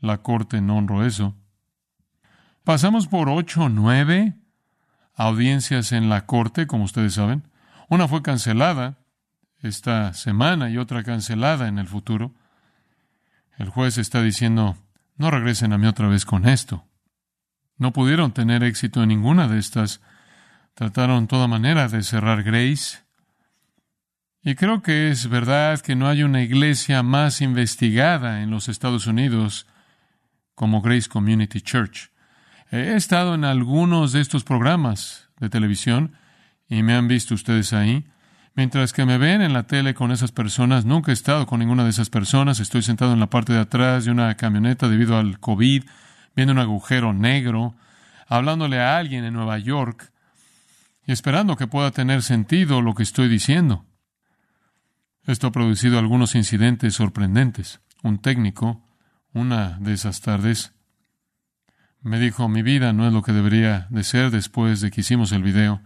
la 0.00 0.18
corte 0.18 0.60
no 0.60 0.76
honró 0.76 1.04
eso. 1.04 1.34
Pasamos 2.66 3.06
por 3.06 3.28
ocho 3.28 3.62
o 3.62 3.68
nueve 3.68 4.34
audiencias 5.14 5.92
en 5.92 6.08
la 6.08 6.26
corte, 6.26 6.66
como 6.66 6.82
ustedes 6.82 7.14
saben. 7.14 7.44
Una 7.88 8.08
fue 8.08 8.22
cancelada 8.22 8.98
esta 9.62 10.12
semana 10.14 10.68
y 10.68 10.76
otra 10.76 11.04
cancelada 11.04 11.68
en 11.68 11.78
el 11.78 11.86
futuro. 11.86 12.34
El 13.56 13.68
juez 13.68 13.98
está 13.98 14.20
diciendo, 14.20 14.76
no 15.16 15.30
regresen 15.30 15.72
a 15.74 15.78
mí 15.78 15.86
otra 15.86 16.08
vez 16.08 16.24
con 16.24 16.48
esto. 16.48 16.84
No 17.78 17.92
pudieron 17.92 18.32
tener 18.32 18.64
éxito 18.64 19.00
en 19.00 19.10
ninguna 19.10 19.46
de 19.46 19.60
estas. 19.60 20.00
Trataron 20.74 21.28
toda 21.28 21.46
manera 21.46 21.86
de 21.86 22.02
cerrar 22.02 22.42
Grace. 22.42 22.98
Y 24.42 24.56
creo 24.56 24.82
que 24.82 25.12
es 25.12 25.28
verdad 25.28 25.80
que 25.82 25.94
no 25.94 26.08
hay 26.08 26.24
una 26.24 26.42
iglesia 26.42 27.04
más 27.04 27.42
investigada 27.42 28.42
en 28.42 28.50
los 28.50 28.68
Estados 28.68 29.06
Unidos 29.06 29.68
como 30.56 30.82
Grace 30.82 31.08
Community 31.08 31.60
Church. 31.60 32.10
He 32.76 32.94
estado 32.94 33.34
en 33.34 33.44
algunos 33.44 34.12
de 34.12 34.20
estos 34.20 34.44
programas 34.44 35.30
de 35.40 35.48
televisión 35.48 36.12
y 36.68 36.82
me 36.82 36.94
han 36.94 37.08
visto 37.08 37.34
ustedes 37.34 37.72
ahí. 37.72 38.04
Mientras 38.54 38.92
que 38.92 39.06
me 39.06 39.16
ven 39.16 39.40
en 39.40 39.54
la 39.54 39.66
tele 39.66 39.94
con 39.94 40.12
esas 40.12 40.30
personas, 40.30 40.84
nunca 40.84 41.10
he 41.10 41.14
estado 41.14 41.46
con 41.46 41.60
ninguna 41.60 41.84
de 41.84 41.90
esas 41.90 42.10
personas. 42.10 42.60
Estoy 42.60 42.82
sentado 42.82 43.14
en 43.14 43.20
la 43.20 43.30
parte 43.30 43.54
de 43.54 43.60
atrás 43.60 44.04
de 44.04 44.10
una 44.10 44.34
camioneta 44.36 44.88
debido 44.88 45.16
al 45.16 45.40
COVID, 45.40 45.84
viendo 46.34 46.52
un 46.52 46.58
agujero 46.58 47.14
negro, 47.14 47.76
hablándole 48.28 48.78
a 48.78 48.98
alguien 48.98 49.24
en 49.24 49.32
Nueva 49.32 49.56
York 49.56 50.12
y 51.06 51.12
esperando 51.12 51.56
que 51.56 51.66
pueda 51.66 51.92
tener 51.92 52.22
sentido 52.22 52.82
lo 52.82 52.94
que 52.94 53.04
estoy 53.04 53.28
diciendo. 53.28 53.86
Esto 55.24 55.46
ha 55.46 55.52
producido 55.52 55.98
algunos 55.98 56.34
incidentes 56.34 56.92
sorprendentes. 56.92 57.80
Un 58.02 58.18
técnico, 58.18 58.84
una 59.32 59.78
de 59.80 59.94
esas 59.94 60.20
tardes, 60.20 60.75
me 62.06 62.20
dijo, 62.20 62.48
mi 62.48 62.62
vida 62.62 62.92
no 62.92 63.06
es 63.06 63.12
lo 63.12 63.22
que 63.22 63.32
debería 63.32 63.88
de 63.90 64.04
ser 64.04 64.30
después 64.30 64.80
de 64.80 64.90
que 64.90 65.00
hicimos 65.00 65.32
el 65.32 65.42
video. 65.42 65.82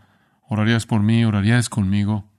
Orarías 0.48 0.84
por 0.84 1.00
mí, 1.02 1.24
orarías 1.24 1.68
conmigo. 1.68 2.30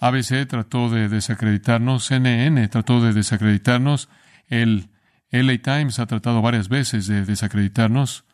ABC 0.00 0.46
trató 0.48 0.90
de 0.90 1.08
desacreditarnos, 1.08 2.06
CNN 2.06 2.66
trató 2.68 3.00
de 3.00 3.12
desacreditarnos, 3.12 4.08
el 4.48 4.90
LA 5.30 5.58
Times 5.58 5.98
ha 5.98 6.06
tratado 6.06 6.42
varias 6.42 6.68
veces 6.68 7.06
de 7.06 7.24
desacreditarnos, 7.24 8.24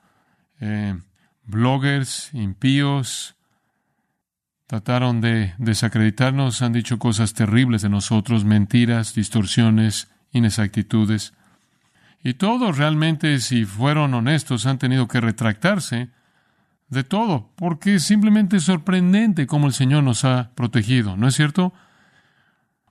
eh, 0.60 0.98
bloggers 1.44 2.32
impíos 2.32 3.36
trataron 4.66 5.20
de 5.20 5.54
desacreditarnos, 5.58 6.62
han 6.62 6.72
dicho 6.72 6.98
cosas 6.98 7.34
terribles 7.34 7.82
de 7.82 7.90
nosotros, 7.90 8.44
mentiras, 8.44 9.14
distorsiones, 9.14 10.08
inexactitudes. 10.32 11.34
Y 12.26 12.34
todos 12.34 12.78
realmente, 12.78 13.38
si 13.38 13.66
fueron 13.66 14.14
honestos, 14.14 14.64
han 14.64 14.78
tenido 14.78 15.06
que 15.06 15.20
retractarse 15.20 16.08
de 16.88 17.04
todo, 17.04 17.52
porque 17.54 17.96
es 17.96 18.04
simplemente 18.04 18.60
sorprendente 18.60 19.46
cómo 19.46 19.66
el 19.66 19.74
Señor 19.74 20.04
nos 20.04 20.24
ha 20.24 20.52
protegido, 20.54 21.18
¿no 21.18 21.28
es 21.28 21.34
cierto? 21.34 21.74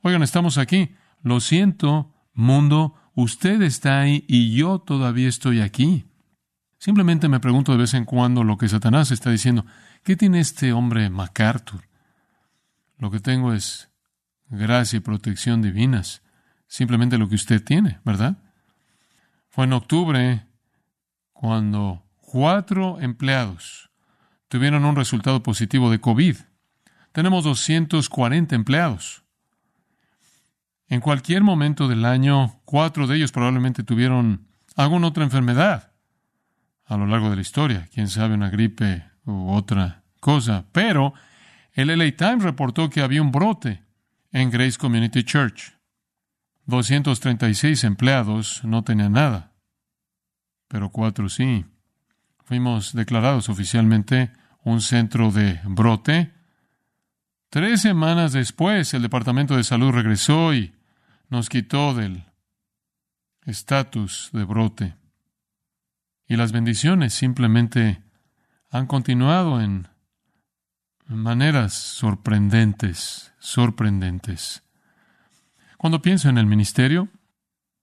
Oigan, 0.04 0.22
estamos 0.22 0.60
aquí. 0.60 0.96
Lo 1.24 1.40
siento, 1.40 2.14
mundo, 2.34 2.94
usted 3.16 3.64
está 3.64 4.02
ahí 4.02 4.24
y 4.28 4.54
yo 4.56 4.78
todavía 4.78 5.30
estoy 5.30 5.62
aquí. 5.62 6.06
Simplemente 6.78 7.28
me 7.28 7.40
pregunto 7.40 7.72
de 7.72 7.80
vez 7.80 7.96
en 7.96 8.06
cuando 8.06 8.44
lo 8.44 8.60
que 8.60 8.70
Satanás 8.70 9.10
está 9.10 9.32
diciendo. 9.32 9.66
¿Qué 10.04 10.16
tiene 10.16 10.42
este 10.42 10.74
hombre 10.74 11.10
MacArthur? 11.10 11.88
Lo 13.00 13.10
que 13.10 13.20
tengo 13.20 13.52
es 13.52 13.90
gracia 14.48 14.98
y 14.98 15.00
protección 15.00 15.64
divinas. 15.64 16.22
Simplemente 16.68 17.18
lo 17.18 17.28
que 17.30 17.36
usted 17.36 17.64
tiene, 17.64 18.00
¿verdad? 18.06 18.43
Fue 19.54 19.66
en 19.66 19.74
octubre 19.74 20.48
cuando 21.32 22.04
Cuatro 22.34 23.00
empleados 23.00 23.92
tuvieron 24.48 24.86
un 24.86 24.96
resultado 24.96 25.44
positivo 25.44 25.92
de 25.92 26.02
COVID. 26.02 26.38
Tenemos 27.12 27.44
240 27.44 28.56
empleados. 28.56 29.24
En 30.88 31.00
cualquier 31.00 31.44
momento 31.44 31.88
del 31.88 32.06
año, 32.06 32.60
cuatro 32.66 33.06
de 33.06 33.18
ellos 33.18 33.32
probablemente 33.32 33.84
tuvieron 33.84 34.48
alguna 34.76 35.10
otra 35.10 35.24
enfermedad 35.24 35.92
a 36.86 36.98
lo 36.98 37.06
largo 37.06 37.30
de 37.30 37.36
la 37.36 37.44
historia, 37.44 37.88
quién 37.94 38.08
sabe, 38.08 38.34
una 38.34 38.50
gripe 38.50 39.06
u 39.26 39.52
otra 39.52 40.02
cosa. 40.20 40.66
Pero 40.72 41.14
el 41.74 41.96
LA 41.96 42.16
Times 42.16 42.42
reportó 42.42 42.90
que 42.90 43.02
había 43.02 43.22
un 43.22 43.32
brote 43.32 43.84
en 44.32 44.50
Grace 44.50 44.80
Community 44.80 45.24
Church. 45.24 45.78
236 46.66 47.84
empleados 47.84 48.64
no 48.64 48.84
tenían 48.84 49.14
nada, 49.14 49.52
pero 50.68 50.90
cuatro 50.90 51.30
sí. 51.30 51.66
Fuimos 52.46 52.94
declarados 52.94 53.50
oficialmente 53.50 54.32
un 54.64 54.82
centro 54.82 55.32
de 55.32 55.60
brote. 55.66 56.34
Tres 57.50 57.82
semanas 57.82 58.34
después, 58.34 58.94
el 58.94 59.02
Departamento 59.02 59.56
de 59.58 59.64
Salud 59.64 59.92
regresó 59.92 60.54
y 60.54 60.74
nos 61.30 61.50
quitó 61.50 61.94
del 61.94 62.26
estatus 63.46 64.30
de 64.34 64.44
brote. 64.44 64.96
Y 66.28 66.38
las 66.38 66.52
bendiciones 66.52 67.14
simplemente 67.14 68.02
han 68.70 68.88
continuado 68.88 69.62
en 69.62 69.88
maneras 71.08 71.74
sorprendentes, 71.74 73.34
sorprendentes. 73.40 74.64
Cuando 75.84 76.02
pienso 76.02 76.30
en 76.30 76.38
el 76.38 76.46
ministerio, 76.46 77.10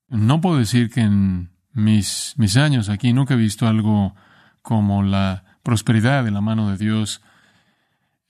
no 0.09 0.41
puedo 0.41 0.57
decir 0.57 0.89
que 0.89 1.03
en 1.03 1.51
mis, 1.75 2.33
mis 2.39 2.57
años 2.57 2.89
aquí 2.89 3.13
nunca 3.13 3.35
he 3.35 3.37
visto 3.37 3.69
algo 3.69 4.15
como 4.63 5.03
la 5.03 5.45
prosperidad 5.63 6.25
de 6.25 6.31
la 6.31 6.41
mano 6.41 6.71
de 6.71 6.79
Dios 6.79 7.21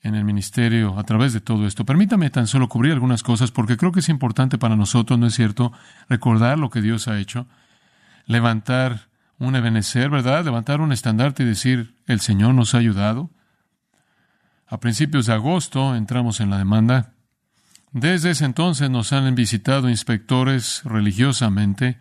en 0.01 0.15
el 0.15 0.25
ministerio 0.25 0.99
a 0.99 1.05
través 1.05 1.31
de 1.31 1.39
todo 1.39 1.65
esto. 1.67 1.85
Permítame 1.85 2.29
tan 2.29 2.47
solo 2.47 2.67
cubrir 2.67 2.91
algunas 2.91 3.23
cosas 3.23 3.51
porque 3.51 3.77
creo 3.77 3.93
que 3.93 4.01
es 4.01 4.09
importante 4.09 4.57
para 4.57 4.75
nosotros, 4.75 5.17
¿no 5.17 5.27
es 5.27 5.35
cierto?, 5.35 5.71
recordar 6.09 6.59
lo 6.59 6.69
que 6.69 6.81
Dios 6.81 7.07
ha 7.07 7.17
hecho, 7.17 7.47
levantar 8.25 9.07
un 9.39 9.55
ebenecer, 9.55 10.09
¿verdad? 10.09 10.43
Levantar 10.43 10.81
un 10.81 10.91
estandarte 10.91 11.43
y 11.43 11.45
decir, 11.45 11.95
el 12.07 12.19
Señor 12.19 12.55
nos 12.55 12.75
ha 12.75 12.79
ayudado. 12.79 13.29
A 14.67 14.81
principios 14.81 15.27
de 15.27 15.33
agosto 15.33 15.95
entramos 15.95 16.41
en 16.41 16.49
la 16.49 16.57
demanda. 16.57 17.13
Desde 17.91 18.31
ese 18.31 18.45
entonces 18.45 18.89
nos 18.89 19.13
han 19.13 19.33
visitado 19.35 19.89
inspectores 19.89 20.81
religiosamente 20.83 21.99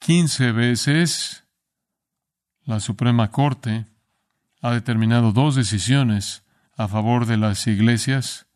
15 0.00 0.50
veces 0.50 1.44
la 2.64 2.80
Suprema 2.80 3.30
Corte 3.30 3.86
ha 4.60 4.72
determinado 4.72 5.30
dos 5.30 5.54
decisiones 5.54 6.44
a 6.76 6.88
favor 6.88 7.26
de 7.26 7.36
las 7.36 7.68
iglesias. 7.68 8.46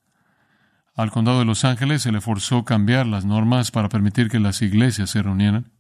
Al 0.96 1.12
condado 1.12 1.38
de 1.38 1.44
Los 1.44 1.64
Ángeles 1.64 2.02
se 2.02 2.10
le 2.10 2.20
forzó 2.20 2.64
cambiar 2.64 3.06
las 3.06 3.24
normas 3.24 3.70
para 3.70 3.88
permitir 3.88 4.28
que 4.28 4.40
las 4.40 4.60
iglesias 4.60 5.10
se 5.10 5.22
reunieran. 5.22 5.70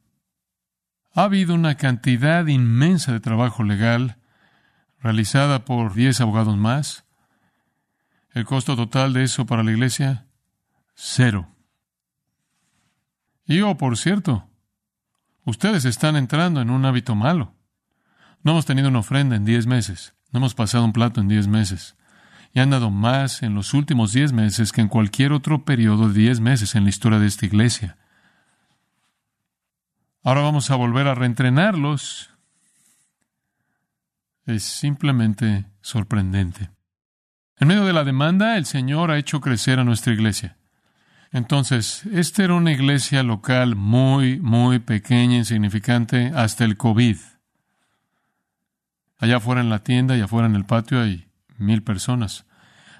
Ha 1.14 1.24
habido 1.24 1.54
una 1.54 1.74
cantidad 1.76 2.46
inmensa 2.46 3.12
de 3.12 3.18
trabajo 3.18 3.64
legal 3.64 4.18
realizada 5.00 5.64
por 5.64 5.94
diez 5.94 6.20
abogados 6.20 6.56
más. 6.56 7.05
El 8.36 8.44
costo 8.44 8.76
total 8.76 9.14
de 9.14 9.22
eso 9.22 9.46
para 9.46 9.62
la 9.62 9.72
iglesia, 9.72 10.26
Cero. 10.94 11.48
Y 13.46 13.62
oh, 13.62 13.78
por 13.78 13.96
cierto, 13.96 14.46
ustedes 15.46 15.86
están 15.86 16.16
entrando 16.16 16.60
en 16.60 16.68
un 16.68 16.84
hábito 16.84 17.14
malo. 17.14 17.54
No 18.42 18.50
hemos 18.50 18.66
tenido 18.66 18.90
una 18.90 18.98
ofrenda 18.98 19.36
en 19.36 19.46
diez 19.46 19.66
meses. 19.66 20.14
No 20.32 20.40
hemos 20.40 20.54
pasado 20.54 20.84
un 20.84 20.92
plato 20.92 21.22
en 21.22 21.28
diez 21.28 21.48
meses. 21.48 21.96
Y 22.52 22.60
han 22.60 22.68
dado 22.68 22.90
más 22.90 23.42
en 23.42 23.54
los 23.54 23.72
últimos 23.72 24.12
diez 24.12 24.34
meses 24.34 24.70
que 24.70 24.82
en 24.82 24.88
cualquier 24.88 25.32
otro 25.32 25.64
periodo 25.64 26.10
de 26.10 26.20
diez 26.20 26.38
meses 26.38 26.74
en 26.74 26.84
la 26.84 26.90
historia 26.90 27.18
de 27.18 27.28
esta 27.28 27.46
iglesia. 27.46 27.96
Ahora 30.22 30.42
vamos 30.42 30.70
a 30.70 30.76
volver 30.76 31.08
a 31.08 31.14
reentrenarlos. 31.14 32.28
Es 34.44 34.62
simplemente 34.62 35.64
sorprendente. 35.80 36.75
En 37.58 37.68
medio 37.68 37.84
de 37.84 37.92
la 37.92 38.04
demanda, 38.04 38.56
el 38.56 38.66
Señor 38.66 39.10
ha 39.10 39.18
hecho 39.18 39.40
crecer 39.40 39.78
a 39.78 39.84
nuestra 39.84 40.12
iglesia. 40.12 40.56
Entonces, 41.32 42.04
esta 42.12 42.44
era 42.44 42.54
una 42.54 42.72
iglesia 42.72 43.22
local 43.22 43.76
muy, 43.76 44.38
muy 44.40 44.78
pequeña, 44.78 45.36
insignificante, 45.36 46.32
hasta 46.34 46.64
el 46.64 46.76
COVID. 46.76 47.16
Allá 49.18 49.36
afuera 49.38 49.60
en 49.60 49.70
la 49.70 49.82
tienda 49.82 50.16
y 50.16 50.20
afuera 50.20 50.46
en 50.46 50.54
el 50.54 50.66
patio 50.66 51.00
hay 51.00 51.26
mil 51.56 51.82
personas. 51.82 52.46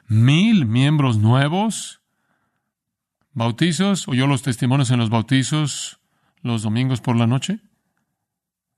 Mil 0.06 0.66
miembros 0.66 1.18
nuevos. 1.18 2.00
Bautizos, 3.32 4.08
oyó 4.08 4.26
los 4.26 4.42
testimonios 4.42 4.90
en 4.90 4.98
los 4.98 5.10
bautizos, 5.10 6.00
los 6.40 6.62
domingos 6.62 7.00
por 7.00 7.16
la 7.16 7.26
noche? 7.26 7.60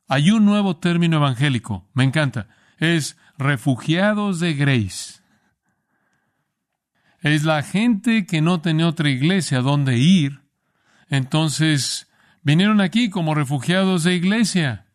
Hay 0.09 0.31
un 0.31 0.45
nuevo 0.45 0.77
término 0.77 1.19
evangélico, 1.19 1.87
me 1.93 2.03
encanta, 2.03 2.49
es 2.79 3.17
refugiados 3.37 4.41
de 4.41 4.55
Grace. 4.55 5.21
Es 7.21 7.45
la 7.45 7.63
gente 7.63 8.27
que 8.27 8.41
no 8.41 8.61
tenía 8.61 8.87
otra 8.87 9.11
iglesia 9.11 9.61
donde 9.61 9.99
ir, 9.99 10.41
entonces 11.09 12.09
vinieron 12.43 12.81
aquí 12.81 13.11
como 13.11 13.35
refugiados 13.35 14.05
de 14.05 14.15
iglesia. 14.15 14.87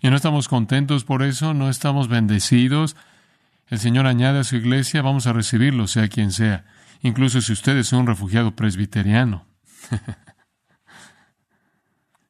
Y 0.00 0.10
no 0.10 0.16
estamos 0.16 0.48
contentos 0.48 1.04
por 1.04 1.22
eso, 1.22 1.54
no 1.54 1.70
estamos 1.70 2.08
bendecidos. 2.08 2.96
El 3.66 3.78
Señor 3.78 4.06
añade 4.06 4.40
a 4.40 4.44
su 4.44 4.56
iglesia, 4.56 5.02
vamos 5.02 5.26
a 5.26 5.32
recibirlo, 5.32 5.86
sea 5.86 6.08
quien 6.08 6.30
sea, 6.32 6.66
incluso 7.00 7.40
si 7.40 7.52
usted 7.52 7.76
es 7.76 7.92
un 7.92 8.06
refugiado 8.06 8.54
presbiteriano. 8.54 9.46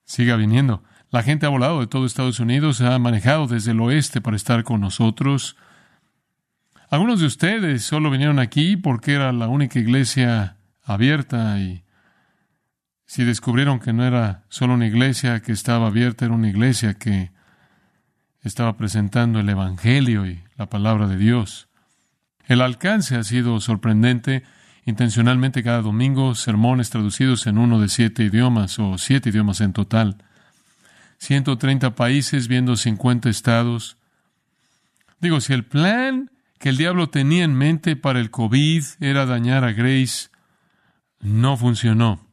siga 0.06 0.36
viniendo. 0.36 0.82
La 1.10 1.22
gente 1.22 1.46
ha 1.46 1.50
volado 1.50 1.80
de 1.80 1.86
todo 1.86 2.06
Estados 2.06 2.40
Unidos, 2.40 2.80
ha 2.80 2.98
manejado 2.98 3.46
desde 3.46 3.72
el 3.72 3.80
oeste 3.80 4.20
para 4.20 4.36
estar 4.36 4.64
con 4.64 4.80
nosotros. 4.80 5.56
Algunos 6.88 7.18
de 7.18 7.26
ustedes 7.26 7.82
solo 7.82 8.10
vinieron 8.10 8.38
aquí 8.38 8.76
porque 8.76 9.14
era 9.14 9.32
la 9.32 9.48
única 9.48 9.80
iglesia 9.80 10.56
abierta 10.84 11.58
y 11.58 11.82
si 13.06 13.24
descubrieron 13.24 13.80
que 13.80 13.92
no 13.92 14.04
era 14.04 14.44
solo 14.48 14.74
una 14.74 14.86
iglesia 14.86 15.40
que 15.40 15.50
estaba 15.50 15.88
abierta, 15.88 16.24
era 16.24 16.34
una 16.34 16.48
iglesia 16.48 16.94
que 16.94 17.32
estaba 18.42 18.76
presentando 18.76 19.40
el 19.40 19.48
Evangelio 19.48 20.26
y 20.26 20.44
la 20.56 20.66
palabra 20.66 21.08
de 21.08 21.16
Dios. 21.16 21.68
El 22.46 22.60
alcance 22.60 23.16
ha 23.16 23.24
sido 23.24 23.58
sorprendente 23.60 24.44
intencionalmente 24.84 25.64
cada 25.64 25.82
domingo 25.82 26.36
sermones 26.36 26.90
traducidos 26.90 27.48
en 27.48 27.58
uno 27.58 27.80
de 27.80 27.88
siete 27.88 28.22
idiomas 28.22 28.78
o 28.78 28.96
siete 28.98 29.30
idiomas 29.30 29.60
en 29.60 29.72
total. 29.72 30.18
130 31.18 31.96
países 31.96 32.46
viendo 32.46 32.76
50 32.76 33.28
estados. 33.28 33.96
Digo, 35.20 35.40
si 35.40 35.52
el 35.52 35.64
plan 35.64 36.30
que 36.58 36.70
el 36.70 36.76
diablo 36.76 37.08
tenía 37.08 37.44
en 37.44 37.54
mente 37.54 37.96
para 37.96 38.20
el 38.20 38.30
COVID 38.30 38.84
era 39.00 39.26
dañar 39.26 39.64
a 39.64 39.72
Grace, 39.72 40.28
no 41.20 41.56
funcionó. 41.56 42.26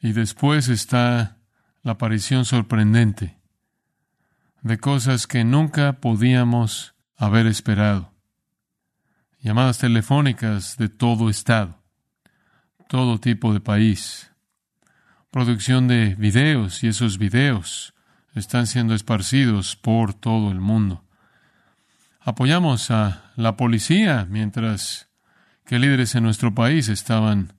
Y 0.00 0.12
después 0.12 0.68
está 0.68 1.38
la 1.82 1.92
aparición 1.92 2.44
sorprendente 2.44 3.38
de 4.62 4.78
cosas 4.78 5.26
que 5.26 5.44
nunca 5.44 6.00
podíamos 6.00 6.94
haber 7.16 7.46
esperado 7.46 8.12
llamadas 9.40 9.78
telefónicas 9.78 10.76
de 10.76 10.88
todo 10.88 11.30
estado, 11.30 11.82
todo 12.88 13.18
tipo 13.18 13.52
de 13.52 13.60
país, 13.60 14.32
producción 15.30 15.88
de 15.88 16.14
videos 16.16 16.82
y 16.82 16.88
esos 16.88 17.18
videos 17.18 17.94
están 18.34 18.66
siendo 18.66 18.94
esparcidos 18.94 19.76
por 19.76 20.14
todo 20.14 20.50
el 20.50 20.60
mundo. 20.60 21.07
Apoyamos 22.28 22.90
a 22.90 23.32
la 23.36 23.56
policía 23.56 24.26
mientras 24.28 25.08
que 25.64 25.78
líderes 25.78 26.14
en 26.14 26.24
nuestro 26.24 26.54
país 26.54 26.90
estaban 26.90 27.54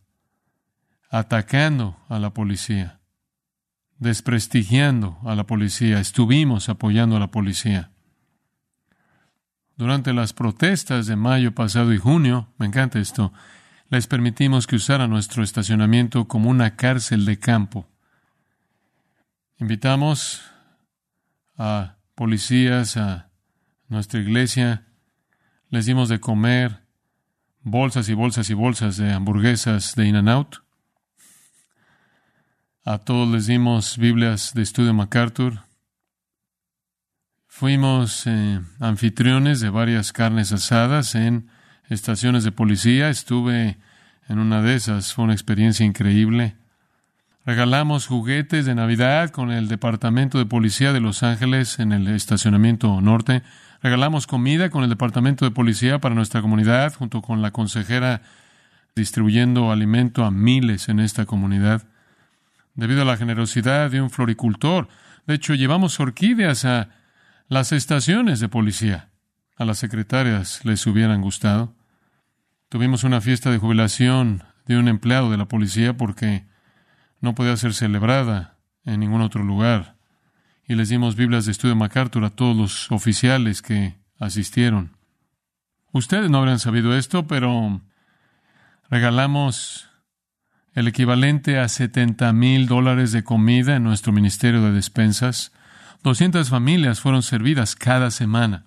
atacando 1.09 1.97
a 2.07 2.19
la 2.19 2.35
policía, 2.35 2.99
desprestigiando 3.97 5.17
a 5.25 5.33
la 5.33 5.47
policía, 5.47 5.99
estuvimos 5.99 6.69
apoyando 6.69 7.15
a 7.17 7.19
la 7.19 7.31
policía 7.31 7.89
durante 9.75 10.13
las 10.13 10.33
protestas 10.33 11.07
de 11.07 11.15
mayo 11.15 11.55
pasado 11.55 11.91
y 11.91 11.97
junio, 11.97 12.53
me 12.59 12.67
encanta 12.67 12.99
esto, 12.99 13.33
les 13.89 14.05
permitimos 14.05 14.67
que 14.67 14.75
usaran 14.75 15.09
nuestro 15.09 15.41
estacionamiento 15.41 16.27
como 16.27 16.47
una 16.47 16.75
cárcel 16.75 17.25
de 17.25 17.39
campo. 17.39 17.87
Invitamos 19.57 20.43
a 21.57 21.95
policías 22.13 22.97
a 22.97 23.28
nuestra 23.89 24.19
iglesia, 24.21 24.85
les 25.69 25.85
dimos 25.85 26.07
de 26.07 26.19
comer 26.19 26.79
bolsas 27.61 28.07
y 28.09 28.13
bolsas 28.13 28.49
y 28.49 28.53
bolsas 28.53 28.97
de 28.97 29.11
hamburguesas 29.11 29.95
de 29.95 30.07
In-N-Out. 30.07 30.63
A 32.85 32.99
todos 32.99 33.27
les 33.27 33.47
dimos 33.47 33.97
Biblias 33.97 34.53
de 34.53 34.61
estudio 34.61 34.93
MacArthur, 34.93 35.69
Fuimos 37.59 38.25
eh, 38.25 38.61
anfitriones 38.79 39.59
de 39.59 39.69
varias 39.69 40.13
carnes 40.13 40.53
asadas 40.53 41.13
en 41.13 41.49
estaciones 41.89 42.45
de 42.45 42.53
policía. 42.53 43.09
Estuve 43.09 43.77
en 44.29 44.39
una 44.39 44.61
de 44.61 44.75
esas. 44.75 45.13
Fue 45.13 45.25
una 45.25 45.33
experiencia 45.33 45.85
increíble. 45.85 46.55
Regalamos 47.49 48.05
juguetes 48.05 48.67
de 48.67 48.75
Navidad 48.75 49.31
con 49.31 49.49
el 49.49 49.69
Departamento 49.69 50.37
de 50.37 50.45
Policía 50.45 50.93
de 50.93 50.99
Los 50.99 51.23
Ángeles 51.23 51.79
en 51.79 51.93
el 51.93 52.07
estacionamiento 52.09 53.01
norte. 53.01 53.41
Regalamos 53.81 54.27
comida 54.27 54.69
con 54.69 54.83
el 54.83 54.89
Departamento 54.91 55.45
de 55.45 55.49
Policía 55.49 55.97
para 55.97 56.13
nuestra 56.13 56.43
comunidad, 56.43 56.93
junto 56.93 57.23
con 57.23 57.41
la 57.41 57.49
consejera 57.49 58.21
distribuyendo 58.95 59.71
alimento 59.71 60.25
a 60.25 60.29
miles 60.29 60.89
en 60.89 60.99
esta 60.99 61.25
comunidad. 61.25 61.87
Debido 62.75 63.01
a 63.01 63.05
la 63.05 63.17
generosidad 63.17 63.89
de 63.89 63.99
un 63.99 64.11
floricultor. 64.11 64.87
De 65.25 65.33
hecho, 65.33 65.55
llevamos 65.55 65.99
orquídeas 65.99 66.65
a 66.65 66.89
las 67.47 67.71
estaciones 67.71 68.39
de 68.39 68.47
policía. 68.47 69.09
A 69.57 69.65
las 69.65 69.79
secretarias 69.79 70.63
les 70.65 70.85
hubieran 70.85 71.23
gustado. 71.23 71.73
Tuvimos 72.69 73.03
una 73.03 73.21
fiesta 73.21 73.49
de 73.49 73.57
jubilación 73.57 74.43
de 74.67 74.77
un 74.77 74.87
empleado 74.87 75.31
de 75.31 75.37
la 75.37 75.47
policía 75.47 75.97
porque 75.97 76.47
no 77.21 77.35
podía 77.35 77.57
ser 77.57 77.73
celebrada 77.73 78.57
en 78.85 78.99
ningún 78.99 79.21
otro 79.21 79.43
lugar. 79.43 79.95
Y 80.67 80.75
les 80.75 80.89
dimos 80.89 81.15
Biblias 81.15 81.45
de 81.45 81.51
estudio 81.51 81.75
MacArthur 81.75 82.23
a 82.25 82.29
todos 82.29 82.55
los 82.55 82.91
oficiales 82.91 83.61
que 83.61 83.95
asistieron. 84.19 84.97
Ustedes 85.91 86.29
no 86.29 86.37
habrían 86.37 86.59
sabido 86.59 86.95
esto, 86.95 87.25
pero 87.25 87.81
regalamos 88.89 89.89
el 90.73 90.87
equivalente 90.87 91.59
a 91.59 91.67
70 91.67 92.31
mil 92.33 92.67
dólares 92.67 93.11
de 93.11 93.23
comida 93.23 93.75
en 93.75 93.83
nuestro 93.83 94.13
Ministerio 94.13 94.61
de 94.61 94.71
Despensas 94.71 95.51
200 96.03 96.49
familias 96.49 97.01
fueron 97.01 97.23
servidas 97.23 97.75
cada 97.75 98.09
semana. 98.11 98.65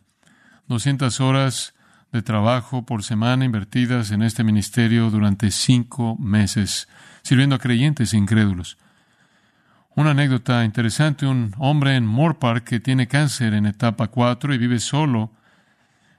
200 0.69 1.21
horas 1.21 1.75
de 2.13 2.23
trabajo 2.23 2.85
por 2.85 3.03
semana 3.03 3.45
invertidas 3.45 4.11
en 4.11 4.23
este 4.23 4.45
ministerio 4.45 5.11
durante 5.11 5.51
cinco 5.51 6.17
meses, 6.19 6.89
sirviendo 7.23 7.57
a 7.57 7.59
creyentes 7.59 8.13
e 8.13 8.19
incrédulos. 8.19 8.77
Una 9.95 10.11
anécdota 10.11 10.65
interesante, 10.65 11.27
un 11.27 11.55
hombre 11.59 11.97
en 11.97 12.07
Moorpark 12.07 12.65
que 12.65 12.81
tiene 12.81 13.09
cáncer 13.09 13.55
en 13.55 13.67
etapa 13.67 14.09
4 14.09 14.55
y 14.55 14.59
vive 14.59 14.79
solo, 14.79 15.33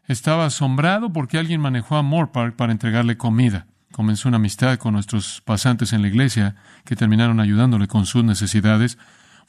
estaba 0.07 0.45
asombrado 0.45 1.13
porque 1.13 1.37
alguien 1.37 1.61
manejó 1.61 1.95
a 1.95 2.01
Moorpark 2.01 2.55
para 2.55 2.71
entregarle 2.71 3.17
comida. 3.17 3.67
Comenzó 3.91 4.27
una 4.27 4.37
amistad 4.37 4.77
con 4.77 4.93
nuestros 4.93 5.41
pasantes 5.41 5.93
en 5.93 6.01
la 6.01 6.07
iglesia 6.07 6.55
que 6.85 6.95
terminaron 6.95 7.39
ayudándole 7.39 7.87
con 7.87 8.05
sus 8.05 8.23
necesidades. 8.23 8.97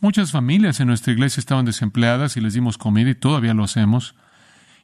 Muchas 0.00 0.33
familias 0.33 0.80
en 0.80 0.88
nuestra 0.88 1.12
iglesia 1.12 1.40
estaban 1.40 1.64
desempleadas 1.64 2.37
y 2.37 2.40
les 2.40 2.52
dimos 2.52 2.76
comida 2.76 3.11
y 3.11 3.14
todavía 3.14 3.54
lo 3.54 3.64
hacemos. 3.64 4.14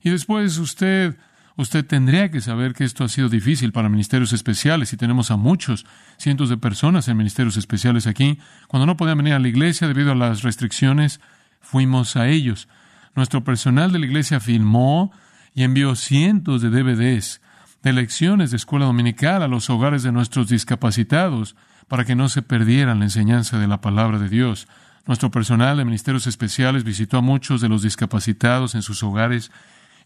Y 0.02 0.10
después 0.10 0.56
usted, 0.58 1.16
usted 1.60 1.84
tendría 1.84 2.30
que 2.30 2.40
saber 2.40 2.74
que 2.74 2.84
esto 2.84 3.04
ha 3.04 3.08
sido 3.08 3.28
difícil 3.28 3.72
para 3.72 3.88
ministerios 3.88 4.32
especiales 4.32 4.92
y 4.92 4.96
tenemos 4.96 5.30
a 5.30 5.36
muchos, 5.36 5.86
cientos 6.16 6.48
de 6.48 6.56
personas 6.56 7.06
en 7.08 7.16
ministerios 7.16 7.56
especiales 7.56 8.06
aquí. 8.06 8.38
Cuando 8.66 8.86
no 8.86 8.96
podían 8.96 9.18
venir 9.18 9.34
a 9.34 9.38
la 9.38 9.48
iglesia 9.48 9.86
debido 9.86 10.12
a 10.12 10.14
las 10.14 10.42
restricciones, 10.42 11.20
fuimos 11.60 12.16
a 12.16 12.28
ellos. 12.28 12.68
Nuestro 13.14 13.44
personal 13.44 13.92
de 13.92 13.98
la 13.98 14.06
iglesia 14.06 14.40
filmó 14.40 15.12
y 15.54 15.64
envió 15.64 15.94
cientos 15.96 16.62
de 16.62 16.70
DVDs 16.70 17.40
de 17.82 17.92
lecciones 17.92 18.50
de 18.50 18.56
escuela 18.56 18.86
dominical 18.86 19.42
a 19.42 19.48
los 19.48 19.70
hogares 19.70 20.02
de 20.02 20.12
nuestros 20.12 20.48
discapacitados 20.48 21.56
para 21.88 22.04
que 22.04 22.14
no 22.14 22.28
se 22.28 22.42
perdieran 22.42 22.98
la 22.98 23.06
enseñanza 23.06 23.58
de 23.58 23.66
la 23.66 23.80
palabra 23.80 24.18
de 24.18 24.28
Dios. 24.28 24.68
Nuestro 25.06 25.30
personal 25.30 25.78
de 25.78 25.84
ministerios 25.84 26.26
especiales 26.26 26.84
visitó 26.84 27.18
a 27.18 27.22
muchos 27.22 27.60
de 27.60 27.68
los 27.68 27.82
discapacitados 27.82 28.74
en 28.74 28.82
sus 28.82 29.02
hogares. 29.02 29.50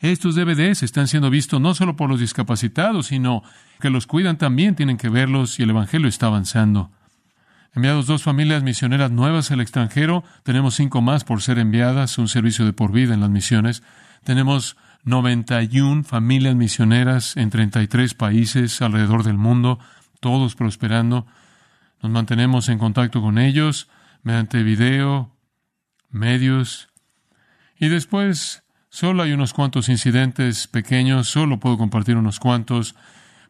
Estos 0.00 0.34
DVDs 0.34 0.82
están 0.82 1.08
siendo 1.08 1.30
vistos 1.30 1.60
no 1.60 1.74
solo 1.74 1.96
por 1.96 2.10
los 2.10 2.20
discapacitados, 2.20 3.06
sino 3.06 3.42
que 3.80 3.90
los 3.90 4.06
cuidan 4.06 4.38
también 4.38 4.74
tienen 4.74 4.96
que 4.96 5.08
verlos 5.08 5.58
y 5.58 5.62
el 5.62 5.70
Evangelio 5.70 6.08
está 6.08 6.26
avanzando. 6.26 6.90
Enviados 7.74 8.06
dos 8.06 8.22
familias 8.22 8.62
misioneras 8.62 9.10
nuevas 9.10 9.50
al 9.50 9.60
extranjero, 9.60 10.22
tenemos 10.44 10.76
cinco 10.76 11.00
más 11.00 11.24
por 11.24 11.42
ser 11.42 11.58
enviadas, 11.58 12.18
un 12.18 12.28
servicio 12.28 12.64
de 12.64 12.72
por 12.72 12.92
vida 12.92 13.14
en 13.14 13.20
las 13.20 13.30
misiones. 13.30 13.82
Tenemos 14.22 14.76
91 15.04 16.04
familias 16.04 16.54
misioneras 16.54 17.36
en 17.36 17.50
33 17.50 18.14
países 18.14 18.80
alrededor 18.80 19.22
del 19.24 19.38
mundo, 19.38 19.78
todos 20.20 20.54
prosperando. 20.54 21.26
Nos 22.02 22.12
mantenemos 22.12 22.68
en 22.68 22.78
contacto 22.78 23.20
con 23.20 23.38
ellos 23.38 23.88
mediante 24.22 24.62
video, 24.62 25.36
medios. 26.10 26.88
Y 27.78 27.88
después, 27.88 28.63
solo 28.94 29.24
hay 29.24 29.32
unos 29.32 29.52
cuantos 29.52 29.88
incidentes 29.88 30.68
pequeños, 30.68 31.26
solo 31.26 31.58
puedo 31.58 31.76
compartir 31.76 32.16
unos 32.16 32.38
cuantos. 32.38 32.94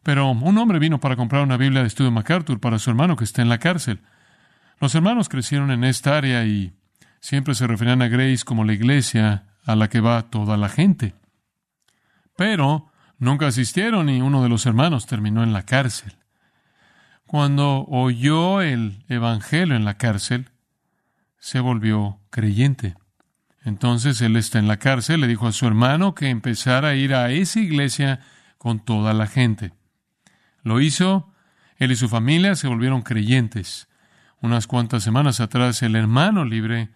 Pero 0.03 0.31
un 0.31 0.57
hombre 0.57 0.79
vino 0.79 1.01
para 1.01 1.17
comprar 1.17 1.43
una 1.43 1.59
Biblia 1.59 1.83
de 1.83 1.87
estudio 1.87 2.11
MacArthur 2.11 2.61
para 2.61 2.79
su 2.79 2.89
hermano 2.89 3.15
que 3.15 3.25
está 3.25 3.43
en 3.43 3.51
la 3.51 3.59
cárcel. 3.59 4.01
Los 4.81 4.95
hermanos 4.95 5.29
crecieron 5.29 5.71
en 5.71 5.85
esta 5.85 6.17
área 6.17 6.47
y 6.47 6.73
siempre 7.21 7.55
se 7.55 7.67
referían 7.67 8.01
a 8.01 8.09
Grace 8.09 8.43
como 8.43 8.65
la 8.65 8.73
iglesia 8.73 9.45
a 9.67 9.77
la 9.77 9.91
que 9.91 10.01
va 10.01 10.31
toda 10.31 10.57
la 10.57 10.71
gente. 10.71 11.15
Pero 12.39 12.91
nunca 13.19 13.47
asistieron 13.47 14.09
y 14.09 14.23
uno 14.23 14.43
de 14.43 14.49
los 14.49 14.65
hermanos 14.65 15.05
terminó 15.07 15.43
en 15.43 15.53
la 15.53 15.67
cárcel. 15.67 16.15
Cuando 17.27 17.85
oyó 17.85 18.63
el 18.63 19.05
Evangelio 19.11 19.77
en 19.77 19.85
la 19.85 19.99
cárcel, 19.99 20.49
se 21.39 21.61
volvió 21.61 22.19
creyente. 22.31 22.95
Entonces 23.65 24.21
él 24.21 24.37
está 24.37 24.59
en 24.59 24.69
la 24.69 24.77
cárcel, 24.77 25.23
le 25.23 25.27
dijo 25.27 25.47
a 25.47 25.53
su 25.53 25.67
hermano 25.67 26.15
que 26.15 26.29
empezara 26.29 26.89
a 26.89 26.95
ir 26.95 27.15
a 27.15 27.31
esa 27.31 27.61
iglesia 27.61 28.21
con 28.59 28.81
toda 28.81 29.15
la 29.15 29.27
gente. 29.27 29.73
Lo 30.63 30.81
hizo, 30.81 31.33
él 31.77 31.91
y 31.93 31.97
su 31.97 32.09
familia 32.09 32.55
se 32.57 32.69
volvieron 32.69 33.03
creyentes. 33.03 33.89
Unas 34.41 34.67
cuantas 34.67 35.03
semanas 35.03 35.41
atrás, 35.41 35.83
el 35.83 35.97
hermano 35.97 36.45
libre 36.45 36.91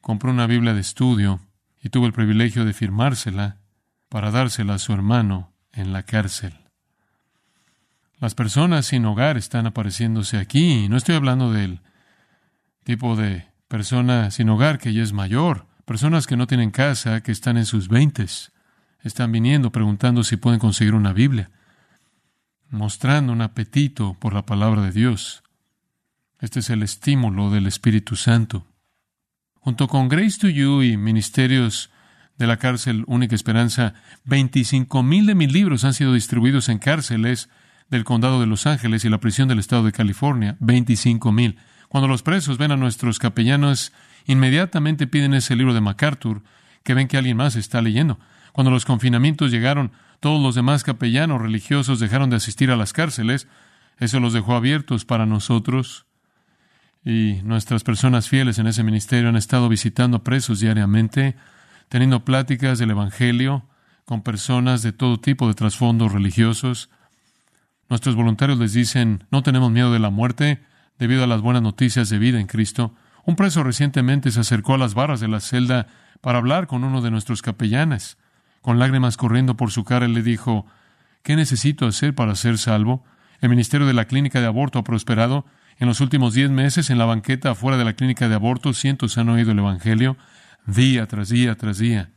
compró 0.00 0.30
una 0.30 0.46
Biblia 0.46 0.72
de 0.72 0.80
estudio 0.80 1.40
y 1.82 1.88
tuvo 1.88 2.06
el 2.06 2.12
privilegio 2.12 2.64
de 2.64 2.72
firmársela 2.72 3.58
para 4.08 4.30
dársela 4.30 4.74
a 4.74 4.78
su 4.78 4.92
hermano 4.92 5.52
en 5.72 5.92
la 5.92 6.04
cárcel. 6.04 6.54
Las 8.20 8.34
personas 8.34 8.86
sin 8.86 9.04
hogar 9.04 9.36
están 9.36 9.66
apareciéndose 9.66 10.38
aquí, 10.38 10.88
no 10.88 10.96
estoy 10.96 11.14
hablando 11.14 11.52
del 11.52 11.80
tipo 12.82 13.14
de 13.14 13.46
persona 13.68 14.30
sin 14.30 14.48
hogar 14.48 14.78
que 14.78 14.92
ya 14.92 15.02
es 15.02 15.12
mayor, 15.12 15.67
personas 15.88 16.26
que 16.26 16.36
no 16.36 16.46
tienen 16.46 16.70
casa, 16.70 17.22
que 17.22 17.32
están 17.32 17.56
en 17.56 17.64
sus 17.64 17.88
veintes, 17.88 18.52
están 19.02 19.32
viniendo 19.32 19.72
preguntando 19.72 20.22
si 20.22 20.36
pueden 20.36 20.60
conseguir 20.60 20.94
una 20.94 21.14
Biblia, 21.14 21.50
mostrando 22.68 23.32
un 23.32 23.40
apetito 23.40 24.14
por 24.20 24.34
la 24.34 24.44
palabra 24.44 24.82
de 24.82 24.92
Dios. 24.92 25.42
Este 26.40 26.60
es 26.60 26.68
el 26.68 26.82
estímulo 26.82 27.50
del 27.50 27.66
Espíritu 27.66 28.16
Santo. 28.16 28.66
Junto 29.54 29.88
con 29.88 30.10
Grace 30.10 30.38
to 30.38 30.50
You 30.50 30.82
y 30.82 30.98
ministerios 30.98 31.90
de 32.36 32.46
la 32.46 32.58
cárcel 32.58 33.04
Única 33.06 33.34
Esperanza, 33.34 33.94
25 34.24 35.02
mil 35.02 35.24
de 35.24 35.34
mis 35.34 35.50
libros 35.50 35.84
han 35.84 35.94
sido 35.94 36.12
distribuidos 36.12 36.68
en 36.68 36.80
cárceles 36.80 37.48
del 37.88 38.04
condado 38.04 38.40
de 38.40 38.46
Los 38.46 38.66
Ángeles 38.66 39.06
y 39.06 39.08
la 39.08 39.20
prisión 39.20 39.48
del 39.48 39.58
estado 39.58 39.84
de 39.84 39.92
California. 39.92 40.58
25 40.60 41.32
mil. 41.32 41.56
Cuando 41.88 42.08
los 42.08 42.22
presos 42.22 42.58
ven 42.58 42.72
a 42.72 42.76
nuestros 42.76 43.18
capellanos, 43.18 43.92
inmediatamente 44.28 45.08
piden 45.08 45.34
ese 45.34 45.56
libro 45.56 45.74
de 45.74 45.80
MacArthur, 45.80 46.42
que 46.84 46.94
ven 46.94 47.08
que 47.08 47.16
alguien 47.16 47.36
más 47.36 47.56
está 47.56 47.82
leyendo. 47.82 48.20
Cuando 48.52 48.70
los 48.70 48.84
confinamientos 48.84 49.50
llegaron, 49.50 49.90
todos 50.20 50.40
los 50.40 50.54
demás 50.54 50.84
capellanos 50.84 51.42
religiosos 51.42 51.98
dejaron 51.98 52.30
de 52.30 52.36
asistir 52.36 52.70
a 52.70 52.76
las 52.76 52.92
cárceles. 52.92 53.48
Eso 53.98 54.20
los 54.20 54.32
dejó 54.32 54.54
abiertos 54.54 55.04
para 55.04 55.26
nosotros 55.26 56.06
y 57.04 57.40
nuestras 57.42 57.84
personas 57.84 58.28
fieles 58.28 58.58
en 58.58 58.66
ese 58.66 58.82
ministerio 58.82 59.28
han 59.28 59.36
estado 59.36 59.68
visitando 59.68 60.22
presos 60.24 60.60
diariamente, 60.60 61.36
teniendo 61.88 62.24
pláticas 62.24 62.78
del 62.78 62.90
Evangelio 62.90 63.64
con 64.04 64.22
personas 64.22 64.82
de 64.82 64.92
todo 64.92 65.18
tipo 65.18 65.48
de 65.48 65.54
trasfondos 65.54 66.12
religiosos. 66.12 66.90
Nuestros 67.88 68.14
voluntarios 68.14 68.58
les 68.58 68.72
dicen, 68.72 69.24
no 69.30 69.42
tenemos 69.42 69.70
miedo 69.70 69.92
de 69.92 69.98
la 69.98 70.10
muerte 70.10 70.62
debido 70.98 71.24
a 71.24 71.26
las 71.26 71.40
buenas 71.40 71.62
noticias 71.62 72.08
de 72.10 72.18
vida 72.18 72.40
en 72.40 72.46
Cristo. 72.46 72.94
Un 73.28 73.36
preso 73.36 73.62
recientemente 73.62 74.30
se 74.30 74.40
acercó 74.40 74.72
a 74.72 74.78
las 74.78 74.94
barras 74.94 75.20
de 75.20 75.28
la 75.28 75.40
celda 75.40 75.86
para 76.22 76.38
hablar 76.38 76.66
con 76.66 76.82
uno 76.82 77.02
de 77.02 77.10
nuestros 77.10 77.42
capellanes. 77.42 78.16
Con 78.62 78.78
lágrimas 78.78 79.18
corriendo 79.18 79.54
por 79.54 79.70
su 79.70 79.84
cara, 79.84 80.06
él 80.06 80.14
le 80.14 80.22
dijo, 80.22 80.64
¿qué 81.22 81.36
necesito 81.36 81.86
hacer 81.86 82.14
para 82.14 82.34
ser 82.36 82.56
salvo? 82.56 83.04
El 83.42 83.50
ministerio 83.50 83.86
de 83.86 83.92
la 83.92 84.06
clínica 84.06 84.40
de 84.40 84.46
aborto 84.46 84.78
ha 84.78 84.82
prosperado 84.82 85.44
en 85.76 85.88
los 85.88 86.00
últimos 86.00 86.32
diez 86.32 86.50
meses, 86.50 86.88
en 86.88 86.96
la 86.96 87.04
banqueta 87.04 87.50
afuera 87.50 87.76
de 87.76 87.84
la 87.84 87.92
clínica 87.92 88.30
de 88.30 88.34
aborto, 88.34 88.72
cientos 88.72 89.18
han 89.18 89.28
oído 89.28 89.52
el 89.52 89.58
Evangelio 89.58 90.16
día 90.64 91.04
tras 91.04 91.28
día 91.28 91.54
tras 91.54 91.76
día. 91.76 92.12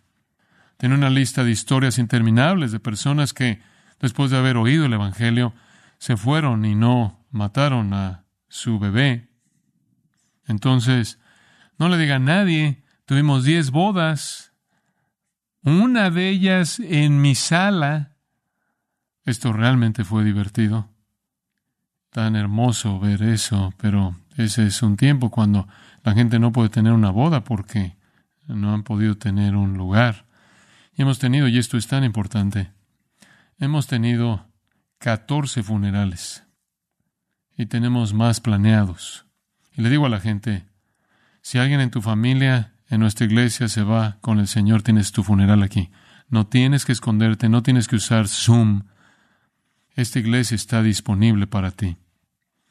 Tiene 0.78 0.96
una 0.96 1.10
lista 1.10 1.44
de 1.44 1.52
historias 1.52 1.98
interminables 1.98 2.72
de 2.72 2.80
personas 2.80 3.34
que, 3.34 3.62
después 4.00 4.32
de 4.32 4.38
haber 4.38 4.56
oído 4.56 4.86
el 4.86 4.94
Evangelio, 4.94 5.54
se 5.98 6.16
fueron 6.16 6.64
y 6.64 6.74
no 6.74 7.20
mataron 7.32 7.94
a 7.94 8.24
su 8.48 8.80
bebé. 8.80 9.31
Entonces, 10.52 11.20
no 11.78 11.90
le 11.90 11.98
diga 11.98 12.18
a 12.18 12.20
nadie, 12.20 12.84
tuvimos 13.06 13.44
diez 13.44 13.72
bodas, 13.72 14.54
una 15.64 16.10
de 16.10 16.30
ellas 16.30 16.80
en 16.80 17.22
mi 17.22 17.36
sala. 17.36 18.18
Esto 19.26 19.54
realmente 19.54 20.04
fue 20.04 20.24
divertido 20.24 20.90
tan 22.12 22.36
hermoso 22.36 23.00
ver 23.00 23.24
eso, 23.24 23.74
pero 23.78 24.16
ese 24.36 24.68
es 24.68 24.84
un 24.84 24.98
tiempo 24.98 25.32
cuando 25.32 25.68
la 26.04 26.14
gente 26.14 26.40
no 26.40 26.52
puede 26.52 26.70
tener 26.70 26.92
una 26.92 27.10
boda 27.10 27.44
porque 27.44 27.96
no 28.48 28.74
han 28.74 28.84
podido 28.84 29.18
tener 29.18 29.56
un 29.56 29.78
lugar. 29.78 30.26
Y 30.94 31.04
hemos 31.04 31.20
tenido, 31.20 31.48
y 31.48 31.58
esto 31.58 31.78
es 31.78 31.88
tan 31.88 32.04
importante, 32.04 32.72
hemos 33.60 33.88
tenido 33.88 34.46
14 34.98 35.64
funerales 35.64 36.44
y 37.58 37.66
tenemos 37.68 38.14
más 38.14 38.42
planeados. 38.42 39.26
Y 39.76 39.82
le 39.82 39.90
digo 39.90 40.06
a 40.06 40.10
la 40.10 40.20
gente, 40.20 40.66
si 41.42 41.58
alguien 41.58 41.80
en 41.80 41.92
tu 41.92 42.02
familia, 42.02 42.74
en 42.90 43.00
nuestra 43.00 43.26
iglesia 43.26 43.68
se 43.68 43.84
va 43.84 44.18
con 44.22 44.40
el 44.40 44.48
Señor, 44.48 44.84
tienes 44.84 45.12
tu 45.12 45.24
funeral 45.24 45.64
aquí. 45.64 45.90
No 46.30 46.48
tienes 46.48 46.86
que 46.86 46.92
esconderte, 46.92 47.50
no 47.50 47.64
tienes 47.64 47.88
que 47.88 47.96
usar 47.96 48.28
Zoom. 48.28 48.84
Esta 49.96 50.20
iglesia 50.20 50.56
está 50.56 50.82
disponible 50.82 51.48
para 51.48 51.72
ti. 51.72 51.98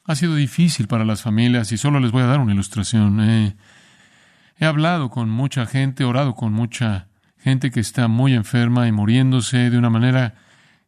Ha 0.04 0.14
sido 0.14 0.34
difícil 0.34 0.88
para 0.88 1.04
las 1.04 1.22
familias 1.22 1.72
y 1.72 1.76
solo 1.76 2.00
les 2.00 2.10
voy 2.10 2.22
a 2.22 2.26
dar 2.26 2.40
una 2.40 2.52
ilustración. 2.52 3.20
he 3.20 4.64
hablado 4.64 5.10
con 5.10 5.28
mucha 5.28 5.66
gente, 5.66 6.04
orado 6.04 6.34
con 6.34 6.52
mucha 6.52 7.08
gente 7.38 7.70
que 7.70 7.80
está 7.80 8.08
muy 8.08 8.34
enferma 8.34 8.86
y 8.86 8.92
muriéndose 8.92 9.70
de 9.70 9.78
una 9.78 9.90
manera 9.90 10.34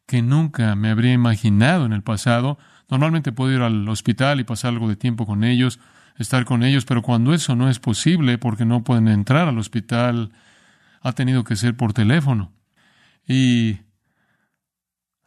que 0.06 0.22
nunca 0.22 0.74
me 0.74 0.90
habría 0.90 1.12
imaginado 1.12 1.86
en 1.86 1.92
el 1.92 2.02
pasado. 2.02 2.58
Normalmente 2.88 3.32
puedo 3.32 3.52
ir 3.52 3.62
al 3.62 3.88
hospital 3.88 4.40
y 4.40 4.44
pasar 4.44 4.72
algo 4.72 4.88
de 4.88 4.96
tiempo 4.96 5.26
con 5.26 5.44
ellos, 5.44 5.80
estar 6.18 6.44
con 6.44 6.62
ellos, 6.62 6.84
pero 6.84 7.02
cuando 7.02 7.34
eso 7.34 7.56
no 7.56 7.68
es 7.68 7.78
posible 7.78 8.38
porque 8.38 8.64
no 8.64 8.84
pueden 8.84 9.08
entrar 9.08 9.48
al 9.48 9.58
hospital, 9.58 10.32
ha 11.00 11.12
tenido 11.12 11.44
que 11.44 11.56
ser 11.56 11.76
por 11.76 11.92
teléfono. 11.92 12.52
Y 13.26 13.78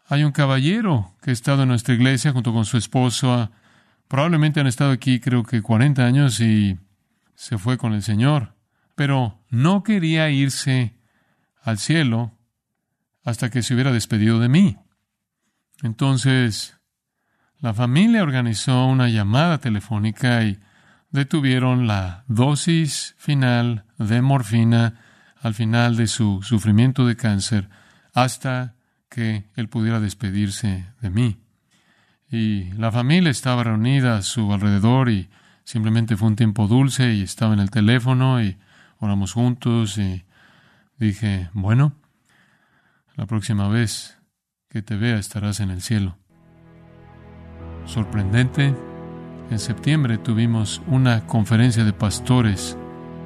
hay 0.07 0.23
un 0.23 0.31
caballero 0.31 1.15
que 1.21 1.31
ha 1.31 1.33
estado 1.33 1.63
en 1.63 1.69
nuestra 1.69 1.93
iglesia 1.95 2.31
junto 2.31 2.53
con 2.53 2.65
su 2.65 2.77
esposa 2.77 3.51
Probablemente 4.07 4.59
han 4.59 4.67
estado 4.67 4.91
aquí 4.91 5.19
creo 5.19 5.43
que 5.43 5.61
40 5.61 6.05
años 6.05 6.39
y 6.39 6.77
se 7.33 7.57
fue 7.57 7.77
con 7.77 7.93
el 7.93 8.03
Señor, 8.03 8.55
pero 8.95 9.43
no 9.49 9.83
quería 9.83 10.29
irse 10.29 10.97
al 11.61 11.79
cielo 11.79 12.37
hasta 13.23 13.49
que 13.49 13.63
se 13.63 13.73
hubiera 13.73 13.91
despedido 13.91 14.39
de 14.39 14.49
mí. 14.49 14.77
Entonces, 15.81 16.77
la 17.59 17.73
familia 17.73 18.23
organizó 18.23 18.85
una 18.85 19.09
llamada 19.09 19.57
telefónica 19.57 20.43
y 20.43 20.59
detuvieron 21.15 21.87
la 21.87 22.25
dosis 22.27 23.15
final 23.17 23.85
de 23.97 24.21
morfina 24.21 25.01
al 25.39 25.53
final 25.53 25.95
de 25.95 26.07
su 26.07 26.41
sufrimiento 26.43 27.07
de 27.07 27.15
cáncer 27.15 27.69
hasta 28.13 28.75
que 29.09 29.45
él 29.55 29.69
pudiera 29.69 29.99
despedirse 29.99 30.85
de 31.01 31.09
mí. 31.09 31.39
Y 32.29 32.71
la 32.73 32.91
familia 32.91 33.31
estaba 33.31 33.63
reunida 33.63 34.17
a 34.17 34.21
su 34.21 34.51
alrededor 34.51 35.09
y 35.09 35.29
simplemente 35.63 36.17
fue 36.17 36.27
un 36.27 36.35
tiempo 36.35 36.67
dulce 36.67 37.13
y 37.13 37.21
estaba 37.21 37.53
en 37.53 37.59
el 37.59 37.71
teléfono 37.71 38.41
y 38.41 38.57
oramos 38.99 39.33
juntos 39.33 39.97
y 39.97 40.25
dije, 40.97 41.49
bueno, 41.53 41.93
la 43.15 43.25
próxima 43.25 43.69
vez 43.69 44.19
que 44.69 44.81
te 44.81 44.95
vea 44.95 45.17
estarás 45.17 45.59
en 45.61 45.69
el 45.69 45.81
cielo. 45.81 46.17
Sorprendente, 47.85 48.75
en 49.49 49.59
septiembre 49.59 50.17
tuvimos 50.17 50.81
una 50.87 51.25
conferencia 51.27 51.83
de 51.83 51.93
pastores 51.93 52.77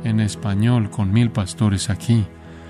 en 0.04 0.20
español 0.20 0.90
con 0.90 1.12
mil 1.12 1.32
pastores 1.32 1.90
aquí. 1.90 2.26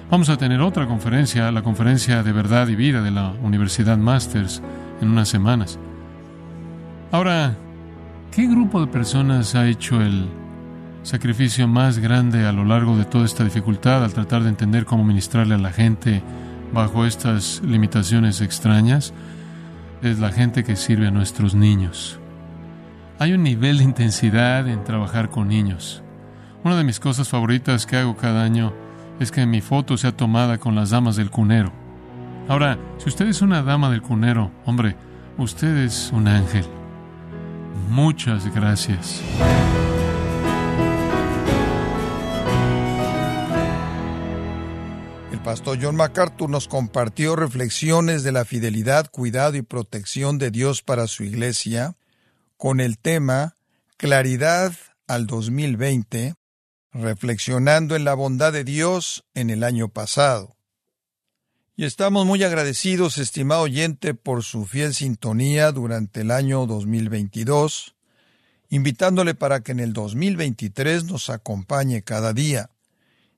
Vamos 0.10 0.30
a 0.30 0.38
tener 0.38 0.62
otra 0.62 0.88
conferencia, 0.88 1.52
la 1.52 1.62
conferencia 1.62 2.24
de 2.24 2.32
verdad 2.32 2.68
y 2.68 2.76
vida 2.76 3.02
de 3.02 3.12
la 3.12 3.32
Universidad 3.44 3.98
Masters, 3.98 4.62
en 5.02 5.10
unas 5.10 5.30
semanas. 5.30 5.80
Ahora, 7.12 7.56
¿qué 8.32 8.48
grupo 8.48 8.82
de 8.82 8.88
personas 8.88 9.56
ha 9.56 9.68
hecho 9.68 10.02
el 10.02 10.28
sacrificio 11.04 11.68
más 11.68 12.00
grande 12.00 12.46
a 12.46 12.52
lo 12.52 12.66
largo 12.66 12.98
de 12.98 13.06
toda 13.06 13.26
esta 13.26 13.44
dificultad 13.44 14.04
al 14.04 14.14
tratar 14.14 14.44
de 14.44 14.50
entender 14.50 14.86
cómo 14.86 15.04
ministrarle 15.04 15.56
a 15.56 15.60
la 15.60 15.72
gente 15.72 16.22
bajo 16.74 17.06
estas 17.06 17.62
limitaciones 17.64 18.42
extrañas? 18.42 19.14
Es 20.02 20.20
la 20.20 20.32
gente 20.32 20.64
que 20.64 20.76
sirve 20.76 21.08
a 21.08 21.12
nuestros 21.12 21.56
niños. 21.56 22.20
Hay 23.22 23.34
un 23.34 23.44
nivel 23.44 23.80
de 23.80 23.84
intensidad 23.84 24.66
en 24.70 24.86
trabajar 24.86 25.30
con 25.30 25.50
niños. 25.50 26.02
Una 26.64 26.78
de 26.78 26.86
mis 26.86 27.02
cosas 27.02 27.28
favoritas 27.28 27.86
que 27.86 27.98
hago 27.98 28.16
cada 28.16 28.44
año 28.44 28.74
es 29.20 29.30
que 29.30 29.46
mi 29.46 29.60
foto 29.60 29.98
sea 29.98 30.16
tomada 30.16 30.58
con 30.58 30.74
las 30.74 30.92
damas 30.92 31.18
del 31.18 31.30
cunero. 31.30 31.74
Ahora, 32.48 32.80
si 32.98 33.10
usted 33.10 33.28
es 33.28 33.42
una 33.42 33.62
dama 33.62 33.90
del 33.90 34.02
cunero, 34.02 34.54
hombre, 34.66 34.96
usted 35.38 35.76
es 35.80 36.12
un 36.14 36.30
ángel. 36.30 36.66
Muchas 37.90 38.56
gracias. 38.56 39.22
El 45.34 45.40
pastor 45.40 45.78
John 45.82 45.98
MacArthur 45.98 46.50
nos 46.50 46.70
compartió 46.70 47.36
reflexiones 47.36 48.24
de 48.24 48.32
la 48.32 48.46
fidelidad, 48.46 49.08
cuidado 49.12 49.58
y 49.58 49.62
protección 49.62 50.38
de 50.38 50.52
Dios 50.52 50.82
para 50.82 51.06
su 51.08 51.26
iglesia 51.26 51.99
con 52.60 52.82
el 52.82 53.00
tema 53.00 53.56
Claridad 53.95 54.74
al 55.08 55.28
2020, 55.28 56.36
reflexionando 56.91 57.95
en 57.95 58.04
la 58.04 58.13
bondad 58.15 58.52
de 58.52 58.65
Dios 58.65 59.24
en 59.34 59.50
el 59.50 59.63
año 59.63 59.88
pasado. 59.88 60.58
Y 61.78 61.86
estamos 61.86 62.26
muy 62.26 62.43
agradecidos, 62.43 63.17
estimado 63.17 63.62
oyente, 63.62 64.13
por 64.13 64.43
su 64.43 64.65
fiel 64.65 64.93
sintonía 64.93 65.72
durante 65.72 66.19
el 66.19 66.32
año 66.32 66.65
2022, 66.65 67.95
invitándole 68.67 69.36
para 69.36 69.62
que 69.62 69.72
en 69.72 69.80
el 69.80 69.93
2023 69.93 71.06
nos 71.06 71.30
acompañe 71.30 72.02
cada 72.02 72.34
día. 72.34 72.72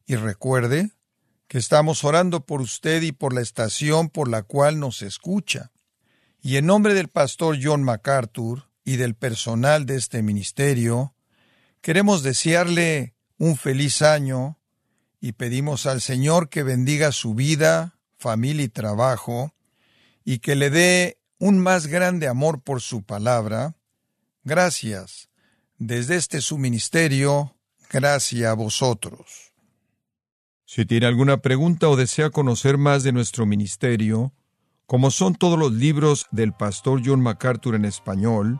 Y 0.07 0.15
recuerde 0.15 0.89
que 1.47 1.59
estamos 1.59 2.03
orando 2.03 2.47
por 2.47 2.59
usted 2.59 3.03
y 3.03 3.11
por 3.11 3.33
la 3.33 3.41
estación 3.41 4.09
por 4.09 4.27
la 4.27 4.41
cual 4.41 4.79
nos 4.79 5.03
escucha. 5.03 5.69
Y 6.41 6.57
en 6.57 6.65
nombre 6.65 6.95
del 6.95 7.07
pastor 7.07 7.59
John 7.61 7.83
MacArthur 7.83 8.70
y 8.91 8.97
del 8.97 9.15
personal 9.15 9.85
de 9.85 9.95
este 9.95 10.21
ministerio, 10.21 11.15
queremos 11.79 12.23
desearle 12.23 13.15
un 13.37 13.55
feliz 13.55 14.01
año 14.01 14.59
y 15.21 15.31
pedimos 15.31 15.85
al 15.85 16.01
Señor 16.01 16.49
que 16.49 16.63
bendiga 16.63 17.13
su 17.13 17.33
vida, 17.33 17.97
familia 18.17 18.65
y 18.65 18.69
trabajo, 18.69 19.53
y 20.25 20.39
que 20.39 20.55
le 20.55 20.69
dé 20.69 21.19
un 21.39 21.57
más 21.59 21.87
grande 21.87 22.27
amor 22.27 22.61
por 22.63 22.81
su 22.81 23.03
palabra. 23.03 23.77
Gracias. 24.43 25.29
Desde 25.77 26.17
este 26.17 26.41
su 26.41 26.57
ministerio, 26.57 27.55
gracias 27.89 28.51
a 28.51 28.55
vosotros. 28.55 29.53
Si 30.65 30.85
tiene 30.85 31.05
alguna 31.05 31.37
pregunta 31.37 31.87
o 31.87 31.95
desea 31.95 32.29
conocer 32.29 32.77
más 32.77 33.03
de 33.03 33.13
nuestro 33.13 33.45
ministerio, 33.45 34.33
como 34.85 35.11
son 35.11 35.35
todos 35.35 35.57
los 35.57 35.71
libros 35.71 36.27
del 36.31 36.51
pastor 36.51 37.01
John 37.05 37.21
MacArthur 37.21 37.75
en 37.75 37.85
español, 37.85 38.59